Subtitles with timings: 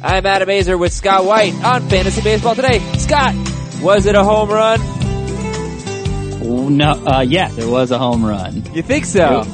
[0.00, 2.78] I'm Adam Aizer with Scott White on Fantasy Baseball Today.
[2.98, 3.34] Scott,
[3.82, 4.78] was it a home run?
[6.76, 8.62] No, uh, yeah, there was a home run.
[8.74, 9.44] You think so?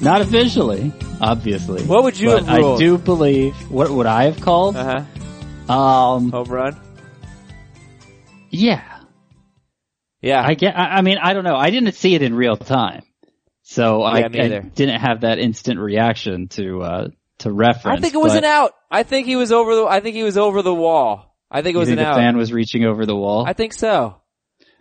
[0.00, 1.84] Not officially, obviously.
[1.84, 2.80] What would you have ruled?
[2.80, 4.76] I do believe, what would I have called?
[4.76, 5.04] Uh
[5.68, 5.72] huh.
[5.72, 6.80] Um, Home run?
[8.50, 8.82] yeah.
[10.22, 10.42] Yeah.
[10.44, 11.56] I get, I, I mean, I don't know.
[11.56, 13.02] I didn't see it in real time.
[13.62, 17.08] So I, Yeah, me I didn't have that instant reaction to, uh,
[17.40, 17.98] to reference.
[17.98, 18.72] I think it was but an out.
[18.90, 21.36] I think he was over the, I think he was over the wall.
[21.50, 22.16] I think it was think an the out.
[22.16, 23.44] fan was reaching over the wall?
[23.46, 24.16] I think so.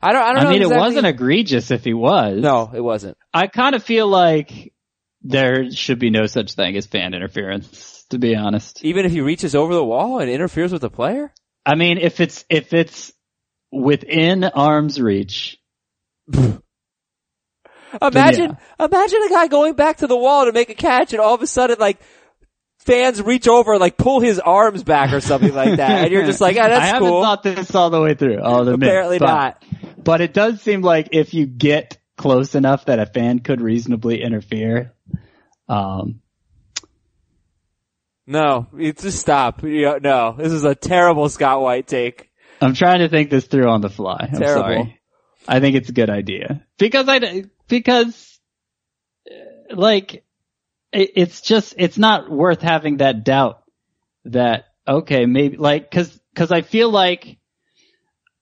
[0.01, 0.49] I don't, I don't know.
[0.49, 2.41] I mean, exactly- it wasn't egregious if he was.
[2.41, 3.17] No, it wasn't.
[3.33, 4.73] I kind of feel like
[5.21, 8.83] there should be no such thing as fan interference, to be honest.
[8.85, 11.33] Even if he reaches over the wall and interferes with the player?
[11.65, 13.11] I mean, if it's, if it's
[13.71, 15.57] within arm's reach,
[18.01, 21.33] Imagine, imagine a guy going back to the wall to make a catch and all
[21.33, 21.99] of a sudden like,
[22.79, 26.03] fans reach over and like pull his arms back or something like that.
[26.03, 27.21] And you're just like, I that's haven't cool.
[27.23, 28.39] thought this all the way through.
[28.41, 29.65] I'll admit, Apparently but, not.
[30.03, 34.21] But it does seem like if you get close enough that a fan could reasonably
[34.21, 34.93] interfere,
[35.67, 36.21] um,
[38.25, 39.63] No, just stop.
[39.63, 42.29] You know, no, this is a terrible Scott White take.
[42.61, 44.29] I'm trying to think this through on the fly.
[44.31, 44.61] I'm Terrible.
[44.61, 44.99] sorry.
[45.47, 48.39] I think it's a good idea because I because
[49.71, 50.23] like
[50.91, 53.63] it, it's just it's not worth having that doubt
[54.25, 57.37] that okay maybe like because because I feel like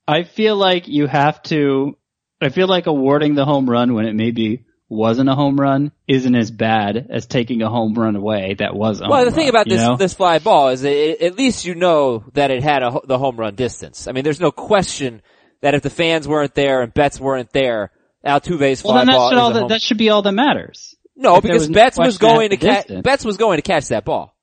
[0.08, 1.98] I feel like you have to
[2.42, 6.36] I feel like awarding the home run when it maybe wasn't a home run isn't
[6.36, 9.82] as bad as taking a home run away that was Well, the thing about this
[9.82, 9.98] know?
[9.98, 13.36] this fly ball is it, at least you know that it had a, the home
[13.38, 14.08] run distance.
[14.08, 15.22] I mean, there's no question
[15.62, 17.92] that if the fans weren't there and bets weren't there,
[18.26, 20.32] Altuve's well fly then that ball should all that, home- that should be all that
[20.32, 20.96] matters.
[21.18, 22.88] No, because was Betts was going to catch.
[23.04, 24.36] Betts was going to catch that ball.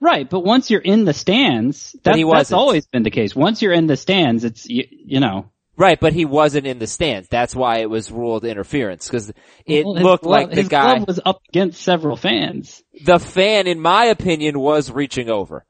[0.00, 3.34] Right, but once you're in the stands, that, that's always been the case.
[3.34, 5.50] Once you're in the stands, it's you, you know.
[5.78, 7.28] Right, but he wasn't in the stands.
[7.28, 9.32] That's why it was ruled interference because
[9.64, 12.82] it well, looked glove- like the his guy, was up against several fans.
[13.04, 15.64] the fan, in my opinion, was reaching over.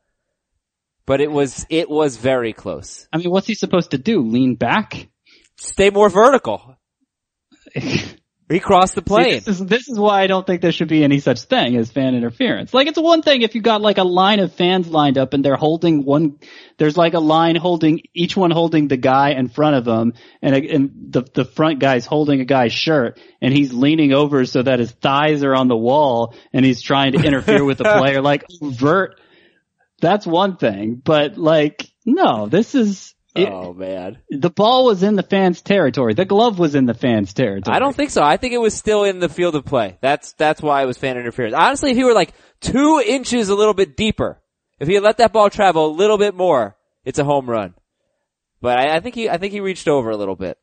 [1.07, 3.07] But it was, it was very close.
[3.13, 4.23] I mean, what's he supposed to do?
[4.23, 5.09] Lean back?
[5.57, 6.77] Stay more vertical.
[8.49, 9.43] He crossed the See, plane.
[9.45, 11.91] this is this is why I don't think there should be any such thing as
[11.91, 12.73] fan interference.
[12.73, 15.45] Like it's one thing if you got like a line of fans lined up and
[15.45, 16.39] they're holding one.
[16.79, 20.13] There's like a line holding each one holding the guy in front of them,
[20.43, 24.45] and a, and the the front guy's holding a guy's shirt, and he's leaning over
[24.45, 27.85] so that his thighs are on the wall, and he's trying to interfere with the
[27.99, 28.23] player.
[28.23, 29.21] Like overt.
[30.01, 33.13] That's one thing, but like no, this is.
[33.37, 34.19] It, oh man.
[34.31, 36.15] the ball was in the fans' territory.
[36.15, 37.75] The glove was in the fans' territory.
[37.75, 38.23] I don't think so.
[38.23, 39.99] I think it was still in the field of play.
[40.01, 41.55] That's, that's why it was fan interference.
[41.55, 44.41] Honestly, if he were like two inches a little bit deeper,
[44.81, 47.75] if he had let that ball travel a little bit more, it's a home run.
[48.61, 50.59] But I, I think he, I think he reached over a little bit.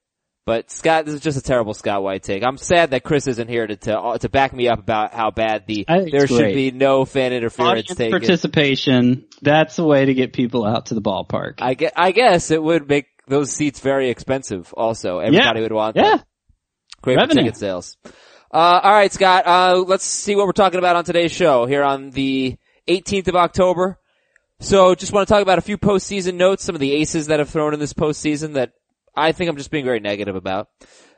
[0.46, 2.44] But Scott, this is just a terrible Scott White take.
[2.44, 5.66] I'm sad that Chris isn't here to, to, to back me up about how bad
[5.68, 6.54] the, there should great.
[6.54, 8.20] be no fan interference Audience taken.
[8.20, 9.26] participation.
[9.42, 11.56] That's a way to get people out to the ballpark.
[11.60, 15.20] I guess, I guess it would make those seats very expensive also.
[15.20, 16.22] Everybody would want them.
[17.02, 17.44] Great for Revenue.
[17.44, 17.96] ticket sales.
[18.54, 19.48] Uh, all right, Scott.
[19.48, 23.36] Uh, let's see what we're talking about on today's show here on the 18th of
[23.36, 23.98] October.
[24.60, 27.40] So, just want to talk about a few postseason notes, some of the aces that
[27.40, 28.74] have thrown in this postseason that
[29.16, 30.70] I think I'm just being very negative about,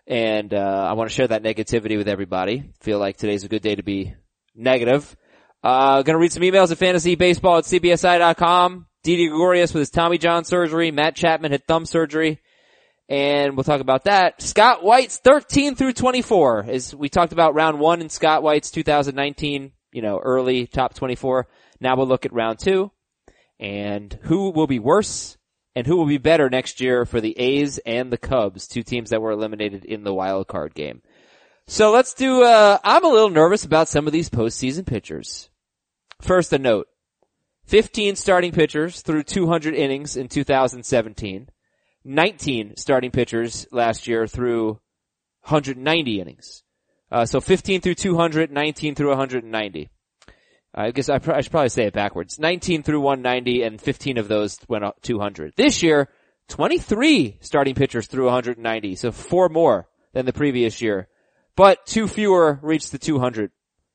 [0.06, 2.72] and uh, I want to share that negativity with everybody.
[2.82, 4.16] Feel like today's a good day to be
[4.54, 5.16] negative.
[5.64, 8.88] Uh, gonna read some emails at fantasybaseball at cbsi.com.
[9.04, 10.92] Didi Gregorius with his Tommy John surgery.
[10.92, 12.40] Matt Chapman had thumb surgery
[13.08, 14.42] and we'll talk about that.
[14.42, 19.72] Scott White's 13 through 24 is, we talked about round one in Scott White's 2019,
[19.92, 21.48] you know, early top 24.
[21.80, 22.92] Now we'll look at round two
[23.60, 25.38] and who will be worse
[25.76, 29.10] and who will be better next year for the A's and the Cubs, two teams
[29.10, 31.02] that were eliminated in the wild card game.
[31.68, 35.50] So let's do, uh, I'm a little nervous about some of these postseason pitchers.
[36.22, 36.88] First a note.
[37.66, 41.50] 15 starting pitchers through 200 innings in 2017.
[42.04, 44.80] 19 starting pitchers last year through
[45.42, 46.64] 190 innings.
[47.12, 49.90] Uh, so 15 through 200, 19 through 190.
[50.78, 52.38] I guess I, pr- I should probably say it backwards.
[52.38, 55.54] 19 through 190 and 15 of those went up 200.
[55.56, 56.10] This year,
[56.50, 61.08] 23 starting pitchers threw 190, so four more than the previous year.
[61.56, 63.52] But two fewer reached the 200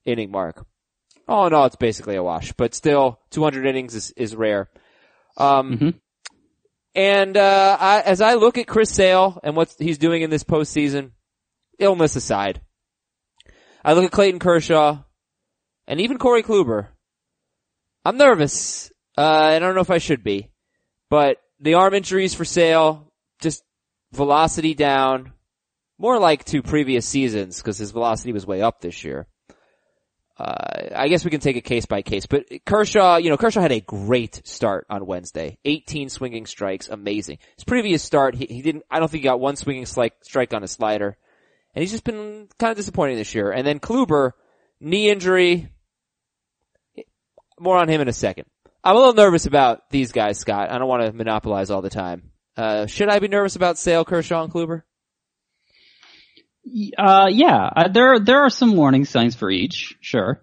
[0.07, 0.65] inning mark.
[1.29, 4.71] Oh no, it's basically a wash, but still 200 innings is, is rare.
[5.37, 5.95] Um, Mhm.
[6.95, 10.45] and, uh, I, as I look at Chris Sale and what he's doing in this
[10.45, 11.13] postseason,
[11.79, 12.63] illness aside,
[13.85, 15.03] I look at Clayton Kershaw
[15.91, 16.87] and even Corey Kluber.
[18.05, 18.93] I'm nervous.
[19.19, 20.51] Uh, and I don't know if I should be,
[21.11, 23.65] but the arm injuries for Sale, just
[24.13, 25.33] velocity down,
[25.99, 29.27] more like to previous seasons because his velocity was way up this year.
[30.39, 33.61] Uh, I guess we can take it case by case, but Kershaw, you know, Kershaw
[33.61, 35.59] had a great start on Wednesday.
[35.65, 37.39] 18 swinging strikes, amazing.
[37.57, 40.55] His previous start, he, he didn't, I don't think he got one swinging strike, strike
[40.55, 41.19] on a slider.
[41.75, 43.51] And he's just been kind of disappointing this year.
[43.51, 44.33] And then Kluber,
[44.81, 45.69] knee injury,
[47.61, 48.47] more on him in a second.
[48.83, 50.71] I'm a little nervous about these guys, Scott.
[50.71, 52.31] I don't want to monopolize all the time.
[52.57, 54.83] Uh, should I be nervous about Sale, Kershaw, and Kluber?
[56.97, 59.97] Uh, yeah, uh, there there are some warning signs for each.
[60.01, 60.41] Sure,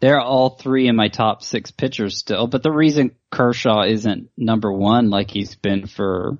[0.00, 2.46] they're all three in my top six pitchers still.
[2.46, 6.38] But the reason Kershaw isn't number one like he's been for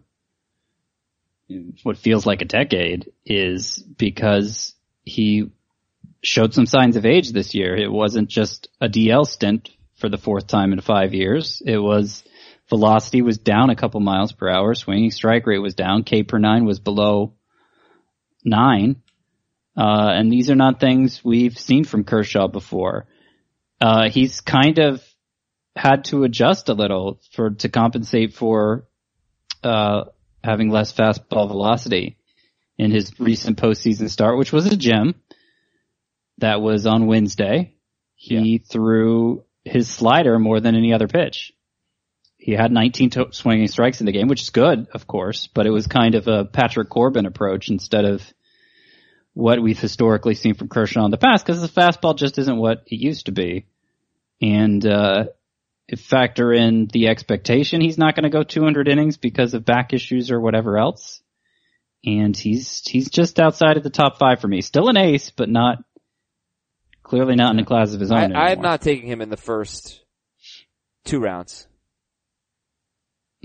[1.82, 4.74] what feels like a decade is because
[5.04, 5.50] he
[6.22, 7.76] showed some signs of age this year.
[7.76, 9.70] It wasn't just a DL stint
[10.02, 11.62] for the fourth time in five years.
[11.64, 12.25] It was
[12.69, 16.38] velocity was down a couple miles per hour, swinging strike rate was down, K per
[16.38, 17.34] nine was below
[18.44, 18.96] nine.
[19.76, 23.06] Uh, and these are not things we've seen from Kershaw before.
[23.81, 25.02] Uh, he's kind of
[25.76, 28.88] had to adjust a little for, to compensate for,
[29.62, 30.05] uh,
[30.43, 32.19] having less fastball velocity
[32.76, 35.14] in his recent postseason start, which was a gem.
[36.38, 37.76] That was on Wednesday.
[38.16, 41.52] He threw his slider more than any other pitch.
[42.36, 45.66] He had 19 to- swinging strikes in the game, which is good, of course, but
[45.66, 48.22] it was kind of a Patrick Corbin approach instead of
[49.34, 52.82] what we've historically seen from Kershaw in the past because the fastball just isn't what
[52.86, 53.66] it used to be.
[54.40, 55.26] And, uh,
[55.96, 60.30] factor in the expectation he's not going to go 200 innings because of back issues
[60.30, 61.20] or whatever else.
[62.04, 64.62] And he's, he's just outside of the top five for me.
[64.62, 65.84] Still an ace, but not,
[67.12, 68.42] clearly not in a class of his own I, anymore.
[68.42, 70.02] I'm not taking him in the first
[71.04, 71.68] two rounds.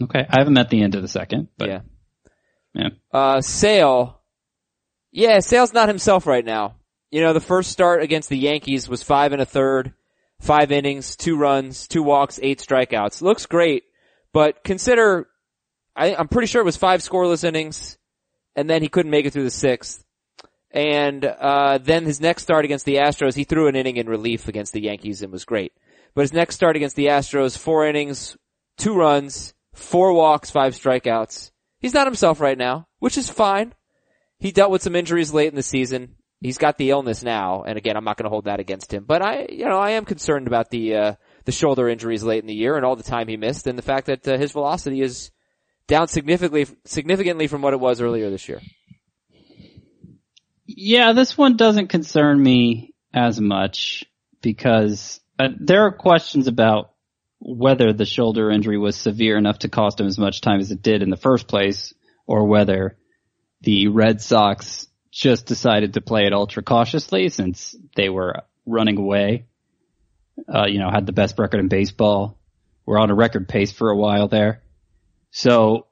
[0.01, 0.25] Okay.
[0.25, 1.81] I haven't met the end of the second, but yeah.
[2.73, 2.89] yeah.
[3.11, 4.21] Uh, Sale.
[5.11, 6.77] Yeah, Sale's not himself right now.
[7.11, 9.93] You know, the first start against the Yankees was five and a third,
[10.39, 13.21] five innings, two runs, two walks, eight strikeouts.
[13.21, 13.83] Looks great,
[14.31, 15.27] but consider,
[15.93, 17.97] I, I'm pretty sure it was five scoreless innings,
[18.55, 20.05] and then he couldn't make it through the sixth.
[20.77, 24.47] And, uh, then his next start against the Astros, he threw an inning in relief
[24.47, 25.73] against the Yankees and was great.
[26.13, 28.37] But his next start against the Astros, four innings,
[28.77, 31.49] two runs, four walks, five strikeouts.
[31.79, 33.73] He's not himself right now, which is fine.
[34.37, 36.15] He dealt with some injuries late in the season.
[36.41, 39.05] He's got the illness now, and again, I'm not going to hold that against him.
[39.05, 41.13] But I, you know, I am concerned about the uh,
[41.45, 43.83] the shoulder injuries late in the year and all the time he missed, and the
[43.83, 45.31] fact that uh, his velocity is
[45.87, 48.61] down significantly significantly from what it was earlier this year.
[50.79, 54.05] Yeah, this one doesn't concern me as much
[54.43, 56.91] because uh, there are questions about
[57.39, 60.83] whether the shoulder injury was severe enough to cost him as much time as it
[60.83, 61.95] did in the first place,
[62.27, 62.95] or whether
[63.61, 69.47] the Red Sox just decided to play it ultra cautiously since they were running away.
[70.47, 72.37] Uh, you know, had the best record in baseball.
[72.85, 74.61] Were on a record pace for a while there.
[75.31, 75.87] So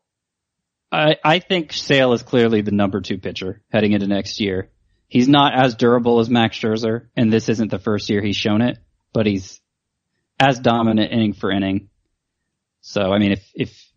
[0.92, 4.70] I, I think Sale is clearly the number two pitcher heading into next year.
[5.08, 8.62] He's not as durable as Max Scherzer, and this isn't the first year he's shown
[8.62, 8.80] it,
[9.14, 9.62] but he's
[10.40, 11.90] as dominant inning for inning.
[12.82, 13.92] So, I mean, if, if,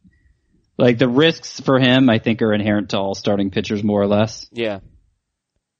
[0.77, 4.07] like the risks for him, I think are inherent to all starting pitchers more or
[4.07, 4.47] less.
[4.53, 4.81] Yeah.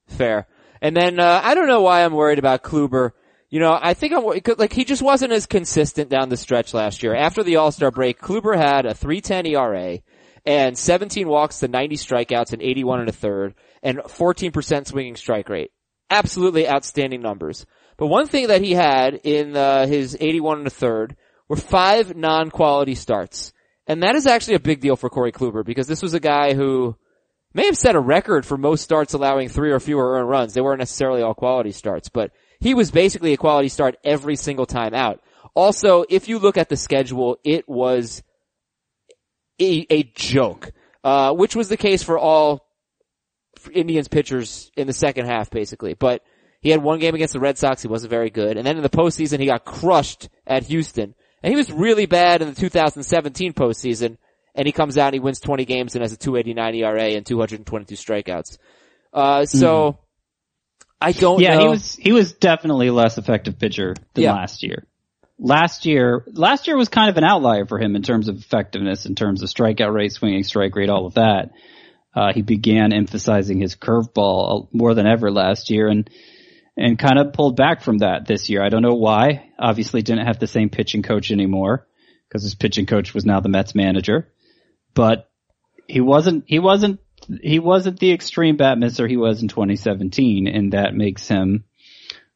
[0.09, 0.47] Fair.
[0.81, 3.13] And then, uh, I don't know why I'm worried about Kluber.
[3.51, 4.25] You know, I think I'm,
[4.59, 7.15] like, he just wasn't as consistent down the stretch last year.
[7.15, 9.99] After the All-Star break, Kluber had a 310 ERA
[10.45, 15.49] and 17 walks to 90 strikeouts and 81 and a third and 14% swinging strike
[15.49, 15.71] rate.
[16.11, 17.67] Absolutely outstanding numbers.
[17.97, 21.17] But one thing that he had in, uh, his 81 and a third
[21.49, 23.53] were five non-quality starts.
[23.87, 26.55] And that is actually a big deal for Corey Kluber because this was a guy
[26.55, 26.97] who,
[27.55, 30.55] may have set a record for most starts allowing three or fewer earned runs.
[30.55, 32.31] They weren't necessarily all quality starts, but
[32.61, 35.21] he was basically a quality start every single time out.
[35.55, 38.23] Also, if you look at the schedule, it was
[39.61, 42.68] a, a joke, uh, which was the case for all
[43.73, 45.95] Indians pitchers in the second half, basically.
[45.95, 46.23] But
[46.61, 47.83] he had one game against the Red Sox.
[47.83, 48.57] He wasn't very good.
[48.57, 51.15] And then in the postseason, he got crushed at Houston.
[51.43, 54.17] And he was really bad in the 2017 postseason.
[54.55, 57.25] and he comes out and he wins 20 games and has a 289 ERA and
[57.25, 58.59] 222 strikeouts.
[59.13, 59.99] Uh, so
[61.01, 61.41] I don't.
[61.41, 61.61] Yeah, know.
[61.63, 64.33] he was he was definitely a less effective pitcher than Yeah.
[64.33, 64.85] last year.
[65.39, 69.07] Last year, last year was kind of an outlier for him in terms of effectiveness,
[69.07, 71.51] in terms of strikeout rate, swinging strike rate, all of that.
[72.19, 76.11] Uh, he began emphasizing his curveball more than ever last year, and
[76.77, 78.61] and kind of pulled back from that this year.
[78.61, 79.51] I don't know why.
[79.57, 81.87] Obviously, didn't have the same pitching coach anymore
[82.29, 84.33] because his pitching coach was now the Mets manager.
[84.95, 85.31] But
[85.87, 86.99] he wasn't he wasn't
[87.41, 91.67] he wasn't the extreme bat misser he was in 2017, and that makes him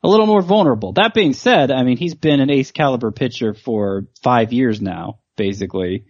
[0.01, 0.93] a little more vulnerable.
[0.93, 5.19] That being said, I mean he's been an ace caliber pitcher for five years now,
[5.37, 6.05] basically,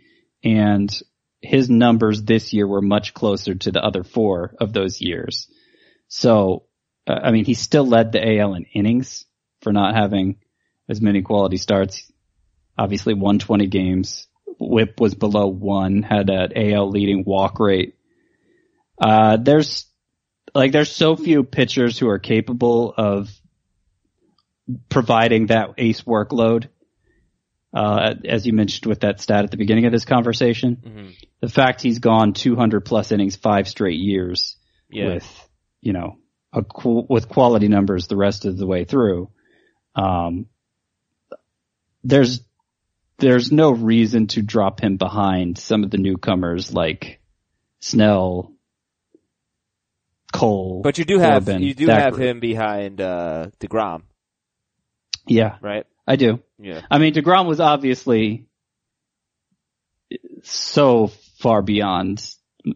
[0.45, 0.95] and
[1.42, 5.49] his numbers this year were much closer to the other four of those years.
[6.06, 6.66] So,
[7.06, 9.25] uh, I mean, he still led the AL in innings
[9.61, 10.37] for not having
[10.88, 12.11] as many quality starts.
[12.78, 14.28] Obviously, 120 games.
[14.61, 17.96] Whip was below one, had an AL leading walk rate.
[19.00, 19.87] Uh, there's,
[20.54, 23.30] like, there's so few pitchers who are capable of
[24.88, 26.68] providing that ace workload.
[27.75, 31.08] Uh, as you mentioned with that stat at the beginning of this conversation, Mm-hmm.
[31.42, 34.56] The fact he's gone 200 plus innings five straight years
[34.88, 35.06] Yeah.
[35.14, 35.49] with,
[35.82, 36.16] you know,
[36.52, 39.28] a, with quality numbers the rest of the way through.
[39.96, 40.46] Um,
[42.04, 42.40] there's,
[43.18, 47.20] there's no reason to drop him behind some of the newcomers like
[47.80, 48.52] Snell,
[50.32, 50.80] Cole.
[50.82, 52.26] but you do have Corbin, you do have group.
[52.28, 54.02] him behind uh, Degrom,
[55.26, 55.84] Yeah, right?
[56.06, 56.40] I do.
[56.58, 56.80] Yeah.
[56.90, 58.46] I mean, DeGrom was obviously
[60.42, 61.11] so
[61.42, 62.25] far beyond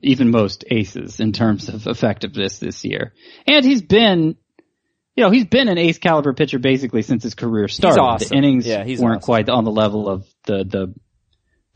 [0.03, 3.13] even most aces in terms of effectiveness this year.
[3.47, 4.37] And he's been,
[5.15, 8.01] you know, he's been an ace caliber pitcher basically since his career started.
[8.01, 8.29] awesome.
[8.29, 9.21] The innings Yeah, weren't awesome.
[9.21, 10.95] quite on the level of the, the,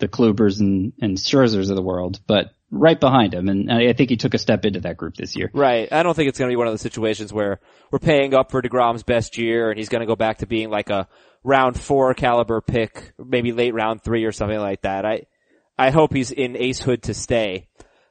[0.00, 3.48] the Klubers and, and Scherzers of the world, but right behind him.
[3.48, 5.50] And I I think he took a step into that group this year.
[5.54, 5.92] Right.
[5.92, 7.60] I don't think it's going to be one of those situations where
[7.92, 10.70] we're paying up for DeGrom's best year and he's going to go back to being
[10.70, 11.06] like a
[11.44, 15.04] round four caliber pick, maybe late round three or something like that.
[15.04, 15.22] I,
[15.80, 17.66] I hope he's in ace hood to stay.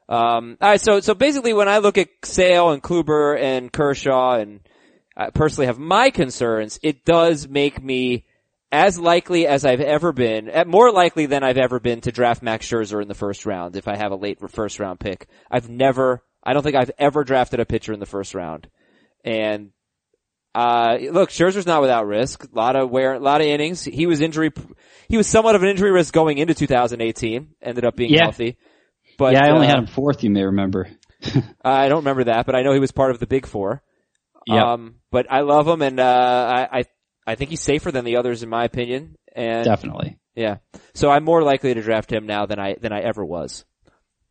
[0.10, 4.62] Um, alright, so, so basically when I look at Sale and Kluber and Kershaw and
[5.16, 8.26] I personally have my concerns, it does make me
[8.72, 12.42] as likely as I've ever been, eh, more likely than I've ever been to draft
[12.42, 15.28] Max Scherzer in the first round if I have a late first round pick.
[15.52, 18.68] I've never, I don't think I've ever drafted a pitcher in the first round.
[19.24, 19.70] And,
[20.56, 22.44] uh, look, Scherzer's not without risk.
[22.44, 23.84] A lot of wear, a lot of innings.
[23.84, 24.52] He was injury,
[25.08, 27.50] he was somewhat of an injury risk going into 2018.
[27.62, 28.24] Ended up being Yeah.
[28.24, 28.58] healthy.
[29.18, 30.90] But, yeah, I only uh, had him fourth, you may remember.
[31.64, 33.84] I don't remember that, but I know he was part of the big four.
[34.48, 34.64] Yep.
[34.64, 36.84] Um, but I love him and, uh, I, I,
[37.28, 39.16] I think he's safer than the others in my opinion.
[39.36, 40.18] And Definitely.
[40.36, 40.58] yeah.
[40.96, 43.66] So I'm more likely to draft him now than I, than I ever was.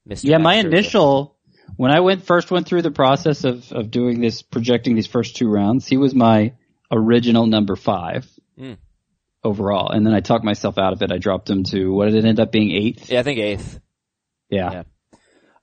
[0.09, 0.25] Mr.
[0.25, 0.65] Yeah, my Scherzer.
[0.67, 1.38] initial
[1.77, 5.37] when I went first went through the process of of doing this projecting these first
[5.37, 6.53] two rounds, he was my
[6.91, 8.27] original number five
[8.59, 8.77] Mm.
[9.45, 11.13] overall, and then I talked myself out of it.
[11.13, 13.11] I dropped him to what did it end up being eighth?
[13.11, 13.81] Yeah, I think eighth.
[14.51, 14.83] Yeah, Yeah.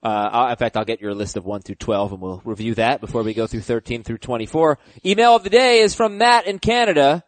[0.03, 2.75] Uh, I'll, in fact, I'll get your list of 1 through 12 and we'll review
[2.75, 4.77] that before we go through 13 through 24.
[5.03, 7.23] Email of the day is from Matt in Canada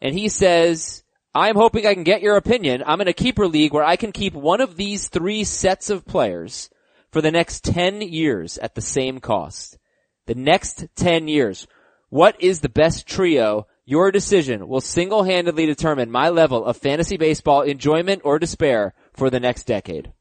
[0.00, 2.82] and he says, I'm hoping I can get your opinion.
[2.86, 6.06] I'm in a keeper league where I can keep one of these three sets of
[6.06, 6.70] players
[7.10, 9.78] for the next 10 years at the same cost.
[10.26, 11.66] The next 10 years.
[12.10, 13.66] What is the best trio?
[13.84, 19.40] Your decision will single-handedly determine my level of fantasy baseball enjoyment or despair for the
[19.40, 20.12] next decade.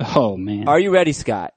[0.00, 1.52] Oh man, Are you ready, Scott?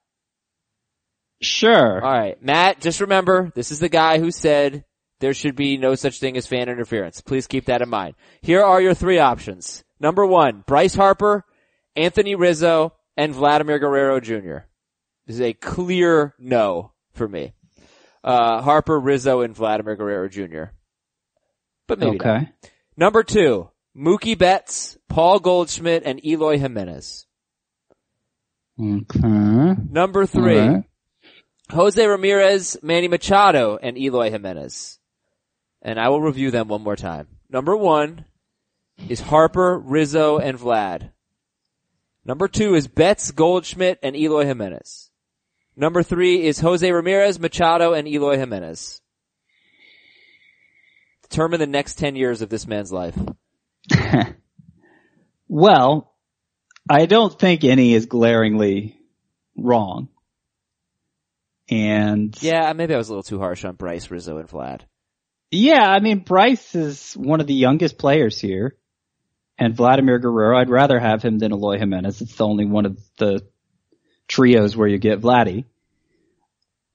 [1.41, 2.03] sure.
[2.03, 2.81] All right, Matt.
[2.81, 4.83] Just remember, this is the guy who said
[5.19, 7.21] there should be no such thing as fan interference.
[7.21, 8.15] Please keep that in mind.
[8.41, 9.83] Here are your three options.
[9.99, 11.43] Number one, Bryce Harper,
[11.95, 14.65] Anthony Rizzo, and Vladimir Guerrero Jr.
[15.25, 17.53] This is a clear no for me.
[18.23, 20.71] Uh, Harper, Rizzo, and Vladimir Guerrero Jr.
[21.87, 22.25] But maybe not.
[22.25, 22.49] okay.
[22.97, 27.27] Number two, Mookie Betts, Paul Goldschmidt, and Eloy Jimenez.
[28.79, 29.75] Okay.
[29.89, 30.83] Number three, right.
[31.71, 34.99] Jose Ramirez, Manny Machado, and Eloy Jimenez.
[35.81, 37.27] And I will review them one more time.
[37.49, 38.25] Number one
[39.07, 41.11] is Harper, Rizzo, and Vlad.
[42.25, 45.09] Number two is Betts, Goldschmidt, and Eloy Jimenez.
[45.75, 49.01] Number three is Jose Ramirez, Machado, and Eloy Jimenez.
[51.29, 53.17] Determine the next 10 years of this man's life.
[55.47, 56.13] Well,
[56.89, 58.99] I don't think any is glaringly
[59.57, 60.09] wrong.
[61.69, 64.81] And Yeah, maybe I was a little too harsh on Bryce, Rizzo, and Vlad.
[65.51, 68.75] Yeah, I mean Bryce is one of the youngest players here.
[69.57, 70.57] And Vladimir Guerrero.
[70.57, 72.21] I'd rather have him than Eloy Jimenez.
[72.21, 73.45] It's the only one of the
[74.27, 75.65] trios where you get Vladdy.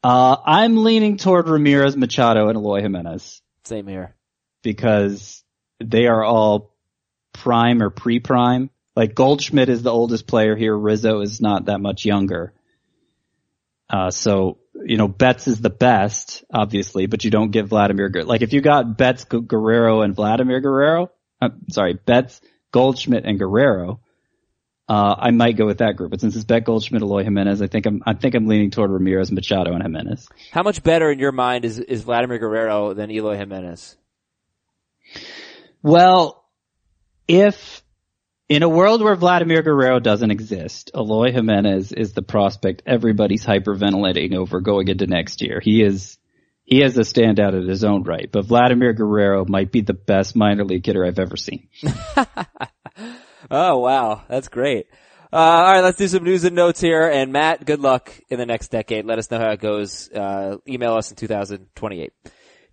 [0.03, 4.15] Uh, I'm leaning toward Ramirez Machado and Eloy Jimenez Same here.
[4.63, 5.43] because
[5.79, 6.75] they are all
[7.33, 8.71] prime or pre-prime.
[8.97, 10.77] Like Goldschmidt is the oldest player here.
[10.77, 12.53] Rizzo is not that much younger.
[13.89, 18.09] Uh, so, you know, Betts is the best, obviously, but you don't get Vladimir.
[18.09, 21.11] Guer- Like if you got Betts, Guerrero, and Vladimir Guerrero,
[21.41, 22.41] uh, sorry, Betts,
[22.73, 24.01] Goldschmidt, and Guerrero,
[24.89, 26.11] uh, I might go with that group.
[26.11, 28.91] But since it's Bet Goldschmidt, Eloy Jimenez, I think I'm, I think I'm leaning toward
[28.91, 30.29] Ramirez, Machado, and Jimenez.
[30.51, 33.97] How much better in your mind is, is Vladimir Guerrero than Eloy Jimenez?
[35.83, 36.45] Well,
[37.29, 37.83] if
[38.49, 44.35] in a world where Vladimir Guerrero doesn't exist, Eloy Jimenez is the prospect everybody's hyperventilating
[44.35, 45.61] over going into next year.
[45.61, 46.19] He is
[46.71, 50.35] he has a standout in his own right, but Vladimir Guerrero might be the best
[50.35, 51.69] minor league hitter I've ever seen.
[53.51, 54.87] Oh wow, that's great.
[55.33, 57.09] Uh, all right, let's do some news and notes here.
[57.09, 59.05] And Matt, good luck in the next decade.
[59.05, 60.09] Let us know how it goes.
[60.11, 62.13] Uh, email us in 2028.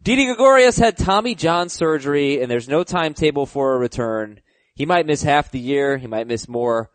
[0.03, 4.39] Didi Gregorius had Tommy John surgery, and there's no timetable for a return.
[4.75, 5.97] He might miss half the year.
[5.97, 6.91] He might miss more.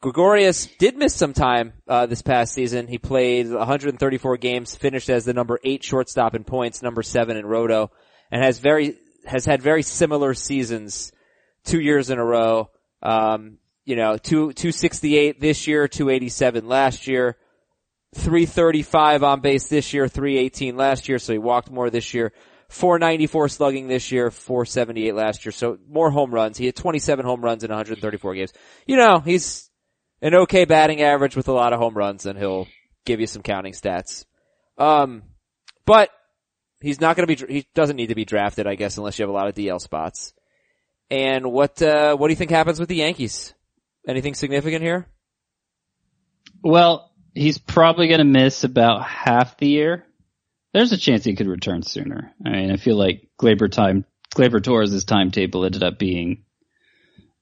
[0.00, 2.86] Gregorius did miss some time uh, this past season.
[2.86, 7.44] He played 134 games, finished as the number eight shortstop in points, number seven in
[7.44, 7.90] roto,
[8.30, 11.12] and has very has had very similar seasons
[11.64, 12.70] two years in a row.
[13.02, 17.36] Um, you know, two, 268 this year, 287 last year,
[18.14, 22.32] 335 on base this year, 318 last year, so he walked more this year.
[22.68, 26.58] 494 slugging this year, 478 last year, so more home runs.
[26.58, 28.52] He had 27 home runs in 134 games.
[28.86, 29.67] You know, he's
[30.20, 32.68] an okay batting average with a lot of home runs and he'll
[33.04, 34.24] give you some counting stats.
[34.76, 35.22] Um,
[35.86, 36.10] but
[36.80, 39.30] he's not gonna be, he doesn't need to be drafted, I guess, unless you have
[39.30, 40.32] a lot of DL spots.
[41.10, 43.54] And what uh, what do you think happens with the Yankees?
[44.06, 45.06] Anything significant here?
[46.62, 50.04] Well, he's probably going to miss about half the year.
[50.72, 52.32] There's a chance he could return sooner.
[52.44, 54.04] I mean, I feel like Gleyber time,
[54.34, 56.44] Gleyber Torres' timetable ended up being,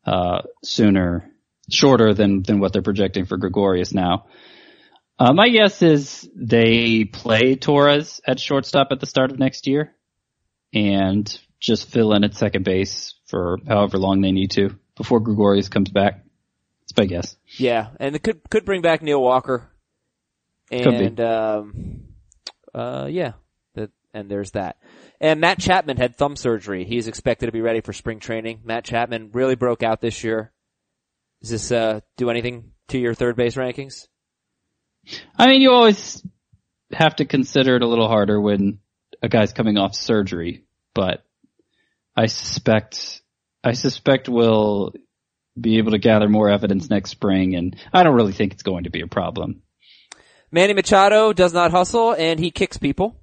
[0.05, 1.29] uh, sooner,
[1.71, 4.27] shorter than, than what they're projecting for Gregorius now.
[5.19, 9.95] Uh, my guess is they play Torres at shortstop at the start of next year
[10.75, 15.69] and just fill in at second base for however long they need to before Gregorius
[15.69, 16.23] comes back.
[16.83, 17.37] It's my guess.
[17.57, 19.69] Yeah, and it could could bring back Neil Walker.
[20.71, 21.05] Could be.
[21.07, 22.03] And um,
[22.75, 23.33] uh, yeah,
[23.75, 24.77] that and there's that.
[25.21, 26.85] And Matt Chapman had thumb surgery.
[26.85, 28.61] He's expected to be ready for spring training.
[28.65, 30.53] Matt Chapman really broke out this year.
[31.43, 34.07] Does this uh, do anything to your third base rankings?
[35.37, 36.25] I mean, you always
[36.93, 38.81] have to consider it a little harder when
[39.23, 41.25] a guy's coming off surgery, but
[42.17, 43.23] I suspect,
[43.63, 44.93] I suspect we'll
[45.59, 48.85] be able to gather more evidence next spring and I don't really think it's going
[48.85, 49.63] to be a problem.
[50.51, 53.21] Manny Machado does not hustle and he kicks people.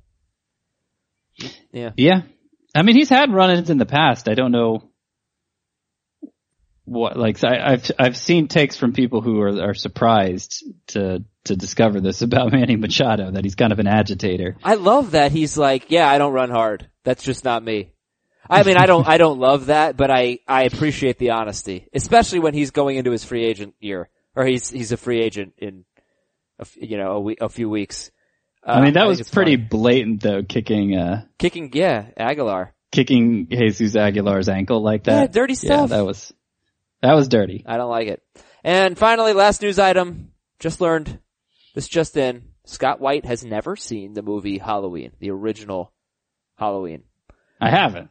[1.72, 1.92] Yeah.
[1.96, 2.22] Yeah.
[2.76, 4.28] I mean, he's had run-ins in the past.
[4.28, 4.90] I don't know
[6.86, 11.56] what, like, I, I've, I've seen takes from people who are, are surprised to, to
[11.56, 14.58] discover this about Manny Machado, that he's kind of an agitator.
[14.64, 16.90] I love that he's like, yeah, I don't run hard.
[17.04, 17.92] That's just not me.
[18.50, 22.40] I mean, I don't, I don't love that, but I, I appreciate the honesty, especially
[22.40, 25.86] when he's going into his free agent year, or he's, he's a free agent in,
[26.60, 28.12] a f you know, a, we- a few weeks.
[28.66, 32.74] Uh, I mean, that think was pretty blatant though, kicking, uh, kicking, yeah, Aguilar.
[32.92, 35.20] kicking Jesus Aguilar's ankle like that.
[35.20, 35.90] Yeah, dirty stuff.
[35.92, 36.34] that was
[37.04, 37.64] that was dirty.
[37.68, 38.24] I don't like it.
[38.64, 41.20] And finally, last news item, just learned,
[41.76, 45.92] this just in, Scott White has never seen the movie Halloween, the original
[46.56, 47.04] Halloween.
[47.60, 48.10] I haven't.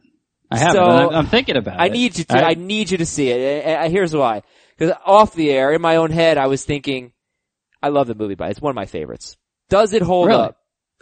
[0.51, 0.75] I haven't.
[0.75, 1.91] So, I'm, I'm thinking about I it.
[1.93, 2.45] need you to.
[2.45, 3.65] I, need you to see it.
[3.65, 4.43] And here's why.
[4.77, 7.13] Because off the air, in my own head, I was thinking,
[7.81, 9.37] I love the movie, but it's one of my favorites.
[9.69, 10.41] Does it hold Really?
[10.43, 10.57] up?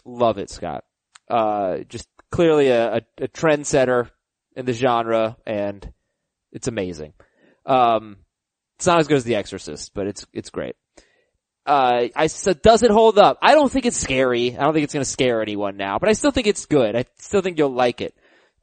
[0.06, 0.86] Love it, Scott.
[1.30, 4.10] Uh, just clearly a, a, a trendsetter
[4.56, 5.92] in the genre, and
[6.52, 7.14] it's amazing.
[7.72, 8.18] Um,
[8.78, 10.76] it's not as good as The Exorcist, but it's it's great.
[11.66, 13.38] Uh, I said, does it hold up?
[13.42, 14.58] I don't think it's scary.
[14.58, 16.96] I don't think it's going to scare anyone now, but I still think it's good.
[16.96, 18.16] I still think you'll like it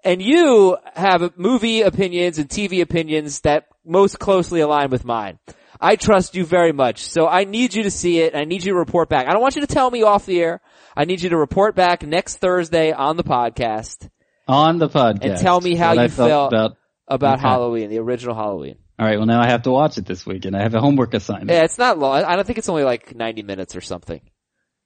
[0.04, 5.38] and you have movie opinions and TV opinions that most closely align with mine.
[5.80, 7.04] I trust you very much.
[7.04, 8.34] So I need you to see it.
[8.34, 9.28] I need you to report back.
[9.28, 10.60] I don't want you to tell me off the air.
[10.96, 14.08] I need you to report back next Thursday on the podcast
[14.48, 16.76] on the podcast and tell me how you felt felt about.
[17.06, 17.48] about Okay.
[17.48, 18.76] Halloween, the original Halloween.
[18.98, 19.16] All right.
[19.16, 20.56] Well, now I have to watch it this weekend.
[20.56, 21.50] I have a homework assignment.
[21.50, 22.24] Yeah, it's not long.
[22.24, 24.20] I don't think it's only like 90 minutes or something.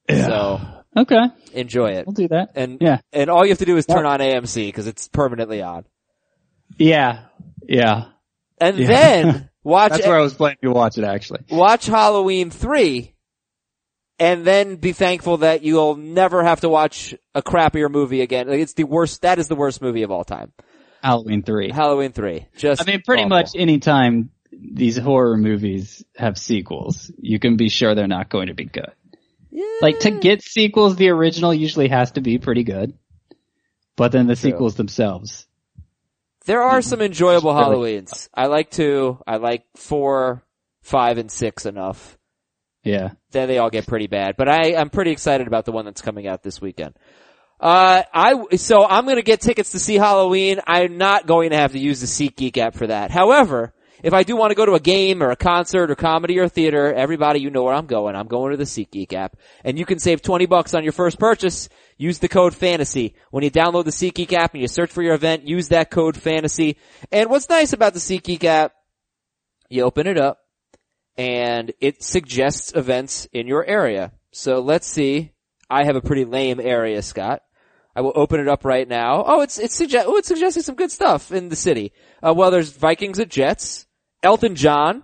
[0.09, 0.27] Yeah.
[0.27, 0.61] So
[0.97, 1.21] Okay,
[1.55, 2.07] enjoy it.
[2.07, 2.51] we'll do that.
[2.55, 3.01] And, Yeah.
[3.13, 5.85] and all you have to do is turn on AMC because it's permanently on.
[6.77, 7.21] Yeah,
[7.67, 8.07] yeah.
[8.61, 8.87] and Yeah.
[8.87, 11.41] then watch That's where I was planning to watch it actually.
[11.51, 13.15] watch Halloween 3
[14.19, 18.49] and then be thankful that you'll never have to watch a crappier movie again.
[18.49, 20.53] Like, it's the worst, that is the worst movie of all time.
[21.03, 21.71] Halloween three.
[21.73, 22.47] Halloween 3.
[22.57, 23.31] Just I mean, pretty awful.
[23.31, 28.55] much anytime these horror movies have sequels, you can be sure they're not going to
[28.55, 28.93] be good.
[29.51, 29.65] Yeah.
[29.81, 32.95] Like to get sequels, the original usually has to be pretty good.
[33.97, 34.51] But then the True.
[34.53, 35.47] sequels themselves.
[36.47, 38.29] There are some enjoyable really- Halloweens.
[38.35, 39.19] I like two.
[39.27, 40.43] I like four,
[40.83, 42.17] five, and six enough.
[42.85, 43.11] Yeah.
[43.31, 44.37] Then they all get pretty bad.
[44.37, 46.95] But I, I'm pretty excited about the one that's coming out this weekend.
[47.63, 50.61] Uh, I, so I'm gonna get tickets to see Halloween.
[50.67, 53.13] I'm not going to have to use the SeatGeek app for that.
[53.13, 53.73] However,
[54.03, 56.49] if I do want to go to a game or a concert or comedy or
[56.49, 58.17] theater, everybody, you know where I'm going.
[58.17, 59.37] I'm going to the SeatGeek app.
[59.65, 61.69] And you can save 20 bucks on your first purchase.
[61.99, 63.15] Use the code FANTASY.
[63.31, 66.17] When you download the SeatGeek app and you search for your event, use that code
[66.17, 66.77] FANTASY.
[67.13, 68.73] And what's nice about the SeatGeek app,
[69.69, 70.41] you open it up
[71.17, 74.11] and it suggests events in your area.
[74.33, 75.31] So let's see.
[75.71, 77.43] I have a pretty lame area, Scott.
[77.95, 79.25] I will open it up right now.
[79.27, 81.93] Oh, it's it's oh, it's suggesting some good stuff in the city.
[82.23, 83.87] Uh, well, there's Vikings at Jets,
[84.23, 85.03] Elton John.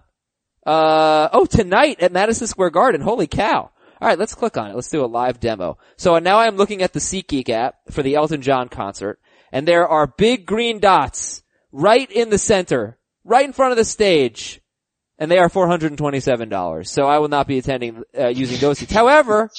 [0.66, 3.01] Uh, oh, tonight at Madison Square Garden.
[3.01, 3.70] Holy cow!
[4.01, 4.74] All right, let's click on it.
[4.74, 5.79] Let's do a live demo.
[5.96, 9.18] So uh, now I'm looking at the SeatGeek app for the Elton John concert,
[9.53, 13.85] and there are big green dots right in the center, right in front of the
[13.85, 14.62] stage
[15.18, 16.87] and they are $427.
[16.87, 18.92] So I will not be attending, uh, using those seats.
[18.92, 19.51] However,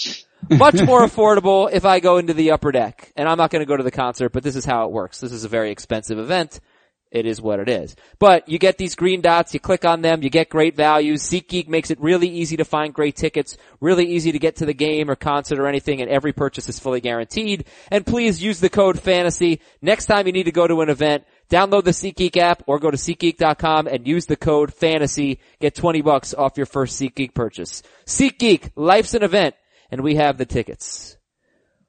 [0.49, 3.11] much more affordable if I go into the upper deck.
[3.15, 5.19] And I'm not going to go to the concert, but this is how it works.
[5.19, 6.59] This is a very expensive event.
[7.11, 7.95] It is what it is.
[8.19, 11.23] But you get these green dots, you click on them, you get great values.
[11.23, 14.75] SeatGeek makes it really easy to find great tickets, really easy to get to the
[14.75, 17.65] game or concert or anything, and every purchase is fully guaranteed.
[17.89, 19.59] And please use the code FANTASY.
[19.81, 22.91] Next time you need to go to an event, download the SeatGeek app or go
[22.91, 25.39] to SeatGeek.com and use the code FANTASY.
[25.59, 27.81] Get 20 bucks off your first SeatGeek purchase.
[28.05, 29.55] SeatGeek, life's an event,
[29.91, 31.17] and we have the tickets.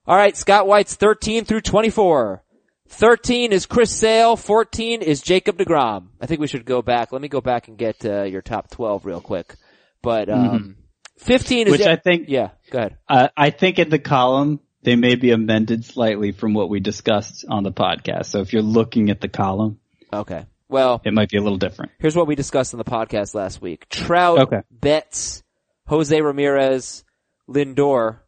[0.08, 2.42] Alright, Scott White's 13 through 24.
[2.88, 6.08] 13 is Chris Sale, 14 is Jacob DeGrom.
[6.20, 7.12] I think we should go back.
[7.12, 9.54] Let me go back and get uh, your top 12 real quick.
[10.02, 10.76] But um
[11.18, 12.96] 15 is Which I think, Yeah, go ahead.
[13.08, 17.44] uh, I think in the column, they may be amended slightly from what we discussed
[17.48, 18.26] on the podcast.
[18.26, 19.78] So if you're looking at the column,
[20.12, 20.46] Okay.
[20.68, 21.92] Well, it might be a little different.
[21.98, 23.88] here's what we discussed on the podcast last week.
[23.88, 24.62] Trout, Okay.
[24.70, 25.42] Betts,
[25.86, 27.04] Jose Ramirez,
[27.50, 28.20] Lindor,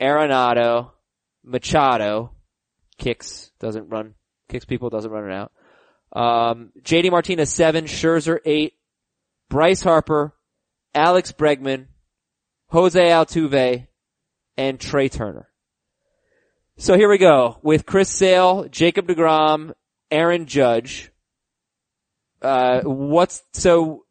[0.00, 0.92] Arenado,
[1.44, 2.32] Machado,
[2.98, 4.14] kicks, doesn't run,
[4.48, 5.52] kicks people, doesn't run it out.
[6.12, 8.74] Um, JD Martinez seven, Scherzer eight,
[9.50, 10.34] Bryce Harper,
[10.94, 11.86] Alex Bregman,
[12.68, 13.86] Jose Altuve,
[14.56, 15.48] and Trea Turner.
[16.76, 19.74] So here we go with Chris Sale, Jacob DeGrom,
[20.10, 21.10] Aaron Judge.
[22.40, 24.04] Uh, what's, so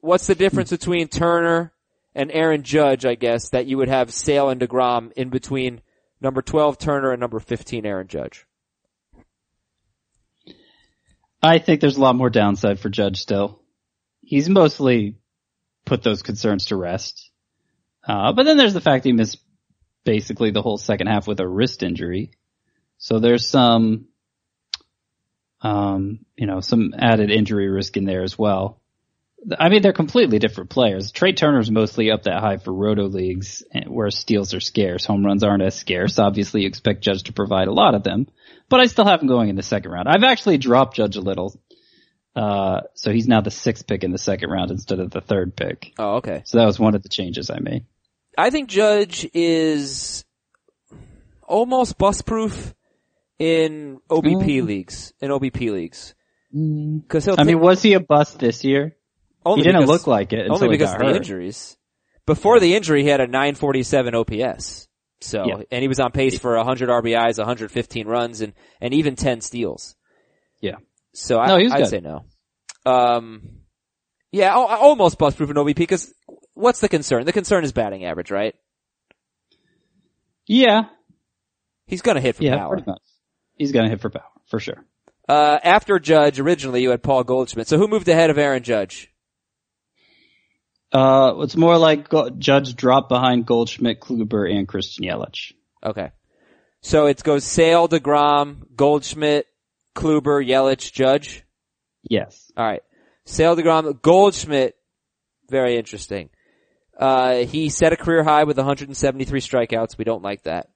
[0.00, 1.72] what's the difference between Turner
[2.20, 5.80] and Aaron Judge, I guess, that you would have Sale and DeGrom in between
[6.20, 8.46] number 12 Turner and number 15 Aaron Judge?
[11.42, 13.62] I think there's a lot more downside for Judge still.
[14.20, 15.16] He's mostly
[15.86, 17.30] put those concerns to rest.
[18.06, 19.38] Uh, but then there's the fact he missed
[20.04, 22.32] basically the whole second half with a wrist injury.
[22.98, 24.08] So there's some,
[25.62, 28.79] um, you know, some added injury risk in there as well.
[29.58, 31.12] I mean, they're completely different players.
[31.12, 35.06] Trea Turner's mostly up that high for roto leagues eh, where steals are scarce.
[35.06, 36.18] Home runs aren't as scarce.
[36.18, 38.26] Obviously you expect Judge to provide a lot of them,
[38.68, 40.08] but I still have him going in the second round.
[40.08, 41.58] I've actually dropped Judge a little.
[42.36, 45.56] Uh, so he's now the sixth pick in the second round instead of the third
[45.56, 45.92] pick.
[45.98, 46.42] Oh, okay.
[46.44, 47.86] So that was one of the changes I made.
[48.36, 50.24] I think Judge is
[51.42, 52.74] almost bust proof
[53.38, 56.14] in OBP leagues, in OBP leagues.
[57.08, 58.96] Cause he'll I mean, was he a bust this year?
[59.44, 61.16] Only he didn't because- look like it only because of the hurt.
[61.16, 61.76] injuries.
[62.26, 64.86] Before the injury, he had a 947 OPS.
[65.22, 65.62] So, Yeah.
[65.70, 69.94] and he was on pace for 100 RBIs, 115 runs, and, and even 10 steals.
[70.60, 70.76] Yeah.
[71.12, 71.88] So I, No, I'd good.
[71.88, 72.24] say no.
[72.86, 73.42] Um,
[74.32, 76.14] yeah, al- almost bust proof in OBP because
[76.54, 77.24] what's the concern?
[77.26, 78.54] The concern is batting average, right?
[80.46, 80.84] Yeah.
[81.86, 82.78] He's gonna hit for Yeah, power.
[83.56, 84.84] He's gonna hit for power, for sure.
[85.28, 87.68] Uh, after Judge, originally you had Paul Goldschmidt.
[87.68, 89.12] So who moved ahead of Aaron Judge?
[90.92, 95.52] Uh, it's more like Judge dropped behind Goldschmidt, Kluber, and Christian Yelich.
[95.84, 96.10] Okay.
[96.82, 99.46] So it goes Sale, DeGrom, Goldschmidt,
[99.94, 101.44] Kluber, Yelich, Judge.
[102.02, 102.50] Yes.
[102.58, 102.82] Alright.
[103.24, 104.74] Sale, DeGrom, Goldschmidt.
[105.48, 106.30] Very interesting.
[106.98, 109.96] Uh, he set a career high with 173 strikeouts.
[109.96, 110.70] We don't like that.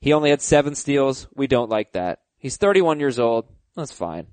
[0.00, 1.26] He only had seven steals.
[1.34, 2.20] We don't like that.
[2.38, 3.46] He's 31 years old.
[3.76, 4.26] That's fine.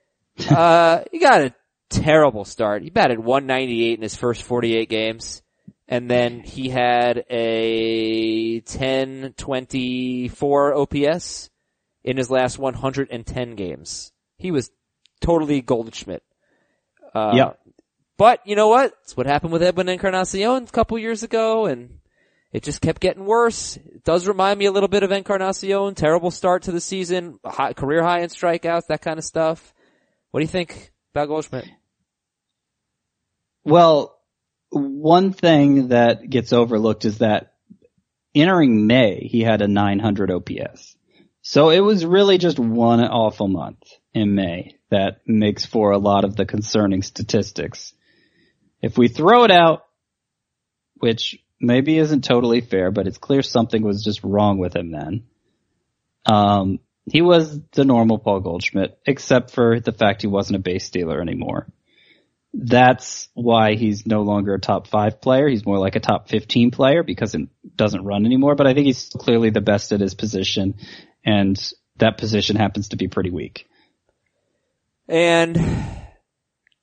[0.50, 1.54] uh, you gotta
[1.90, 2.82] terrible start.
[2.82, 5.42] He batted 198 in his first 48 games.
[5.88, 11.50] And then he had a 1024 OPS
[12.04, 14.12] in his last 110 games.
[14.36, 14.70] He was
[15.20, 16.22] totally Goldschmidt.
[17.12, 17.58] Uh, Yep.
[18.16, 18.92] But you know what?
[19.02, 21.98] It's what happened with Edwin Encarnacion a couple years ago and
[22.52, 23.76] it just kept getting worse.
[23.76, 25.94] It does remind me a little bit of Encarnacion.
[25.94, 29.72] Terrible start to the season, high, career high in strikeouts, that kind of stuff.
[30.30, 31.66] What do you think about Goldschmidt?
[33.64, 34.18] Well,
[34.70, 37.54] one thing that gets overlooked is that
[38.34, 40.96] entering May, he had a 900 OPS.
[41.42, 43.82] So it was really just one awful month
[44.14, 47.92] in May that makes for a lot of the concerning statistics.
[48.82, 49.84] If we throw it out,
[50.98, 55.24] which maybe isn't totally fair, but it's clear something was just wrong with him then.
[56.26, 60.84] Um, he was the normal Paul Goldschmidt, except for the fact he wasn't a base
[60.84, 61.66] stealer anymore
[62.52, 65.48] that's why he's no longer a top five player.
[65.48, 68.86] He's more like a top 15 player because it doesn't run anymore, but I think
[68.86, 70.74] he's clearly the best at his position
[71.24, 73.66] and that position happens to be pretty weak.
[75.08, 75.58] And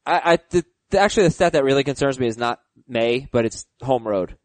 [0.06, 0.64] I, I
[0.96, 4.38] actually the stat that really concerns me is not May, but it's home road.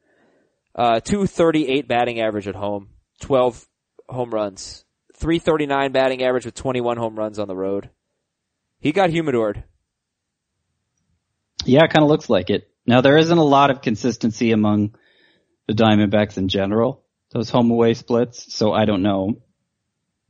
[0.75, 2.89] Uh, 238 batting average at home,
[3.21, 3.67] 12
[4.09, 4.85] home runs,
[5.17, 7.91] 339 batting average with 21 home runs on the road.
[8.81, 9.65] He got humidored.
[11.65, 12.69] Yeah, it kind of looks like it.
[12.87, 14.95] Now there isn't a lot of consistency among
[15.67, 19.41] the Diamondbacks in general, those home away splits, so I don't know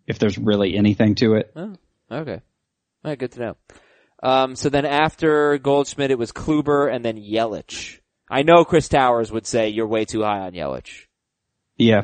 [0.06, 1.52] if there's really anything to it.
[1.56, 1.76] Oh,
[2.10, 2.40] okay.
[3.04, 3.56] All right, good to know.
[4.22, 7.98] Um, so then after Goldschmidt, it was Kluber and then Yelich.
[8.30, 11.06] I know Chris Towers would say you're way too high on Yelich.
[11.76, 12.02] Yeah.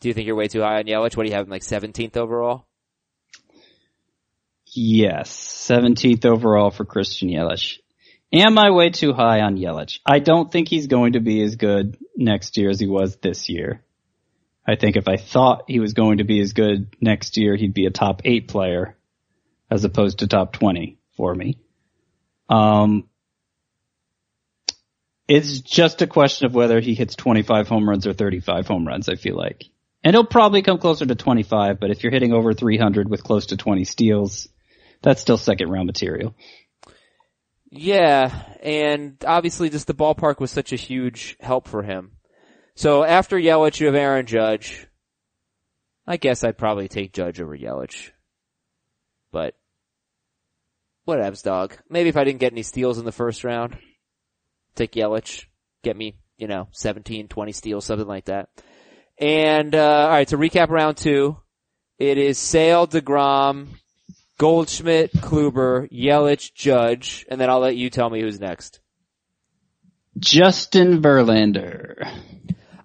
[0.00, 1.16] Do you think you're way too high on Yelich?
[1.16, 2.66] What do you have him like 17th overall?
[4.66, 7.78] Yes, 17th overall for Christian Yelich.
[8.32, 10.00] Am I way too high on Yelich?
[10.04, 13.48] I don't think he's going to be as good next year as he was this
[13.48, 13.82] year.
[14.66, 17.74] I think if I thought he was going to be as good next year, he'd
[17.74, 18.96] be a top eight player
[19.70, 21.58] as opposed to top 20 for me.
[22.48, 23.08] Um,
[25.28, 29.08] it's just a question of whether he hits 25 home runs or 35 home runs,
[29.08, 29.64] I feel like.
[30.02, 33.46] And he'll probably come closer to 25, but if you're hitting over 300 with close
[33.46, 34.48] to 20 steals,
[35.02, 36.34] that's still second round material.
[37.76, 42.12] Yeah, and obviously just the ballpark was such a huge help for him.
[42.74, 44.86] So after Yelich, you have Aaron Judge.
[46.06, 48.10] I guess I'd probably take Judge over Yelich.
[49.32, 49.54] But,
[51.06, 51.76] whatevs, dog.
[51.88, 53.76] Maybe if I didn't get any steals in the first round,
[54.74, 55.46] take Yelich.
[55.82, 58.48] Get me, you know, 17, 20 steals, something like that.
[59.18, 61.38] And, uh, alright, to recap round two,
[61.98, 63.68] it is Sale, DeGrom,
[64.38, 68.80] Goldschmidt, Kluber, Yelich, Judge, and then I'll let you tell me who's next.
[70.18, 72.08] Justin Verlander.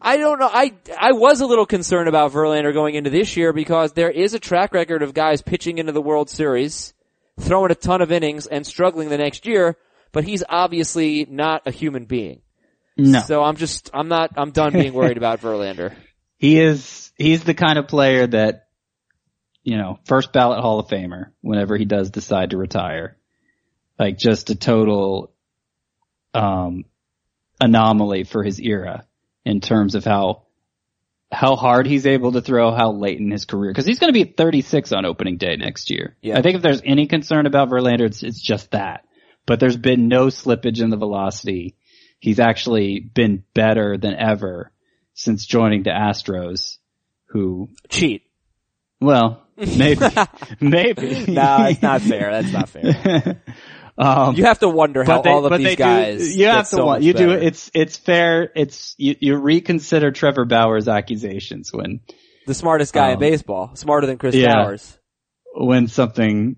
[0.01, 0.49] I don't know.
[0.51, 4.33] I I was a little concerned about Verlander going into this year because there is
[4.33, 6.93] a track record of guys pitching into the World Series,
[7.39, 9.77] throwing a ton of innings and struggling the next year,
[10.11, 12.41] but he's obviously not a human being.
[12.97, 13.19] No.
[13.21, 15.93] So I'm just I'm not I'm done being worried about Verlander.
[16.41, 18.65] He is, he's the kind of player that,
[19.63, 23.17] you know, first ballot Hall of Famer whenever he does decide to retire.
[23.99, 25.33] Like just a total,
[26.33, 26.85] um,
[27.59, 29.05] anomaly for his era
[29.45, 30.43] in terms of how,
[31.31, 33.73] how hard he's able to throw, how late in his career.
[33.73, 36.17] Cause he's going to be 36 on opening day next year.
[36.21, 36.37] Yeah.
[36.37, 39.05] I think if there's any concern about Verlander, it's, it's just that.
[39.45, 41.75] But there's been no slippage in the velocity.
[42.19, 44.71] He's actually been better than ever
[45.13, 46.77] since joining the Astros,
[47.25, 48.23] who, Cheat.
[48.99, 49.43] well,
[49.77, 50.05] maybe,
[50.59, 51.25] maybe.
[51.31, 52.31] No, it's not fair.
[52.31, 53.41] That's not fair.
[53.97, 56.19] um, You have to wonder how they, all of these guys.
[56.19, 60.11] do, you have to so want, you do, it's, it's fair, it's, you, you reconsider
[60.11, 62.01] Trevor Bauer's accusations when,
[62.47, 64.55] the smartest guy in um, baseball, smarter than Chris yeah.
[64.55, 64.97] Towers.
[65.53, 66.55] when something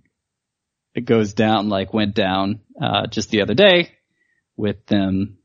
[1.04, 3.92] goes down, like went down, uh, just the other day
[4.56, 5.38] with them.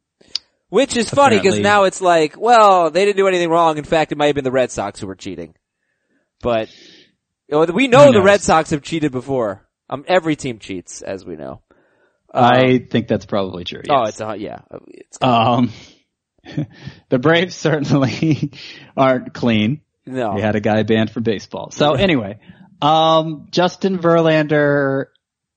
[0.68, 3.78] Which is funny because now it's like, well, they didn't do anything wrong.
[3.78, 5.54] In fact, it might have been the Red Sox who were cheating.
[6.42, 6.68] But
[7.48, 8.22] you know, we know the?
[8.22, 9.66] Red Sox have cheated before.
[9.90, 11.62] Um, every team cheats, as we know.
[12.32, 13.82] I think that's probably true.
[13.88, 14.60] Oh, it's a yeah.
[14.88, 15.72] It's Um,
[17.08, 18.52] the Braves certainly
[18.96, 19.80] aren't clean.
[20.06, 20.34] no.
[20.36, 21.70] They had a guy banned from baseball.
[21.70, 22.38] So anyway,
[22.82, 25.06] um, Justin Verlander,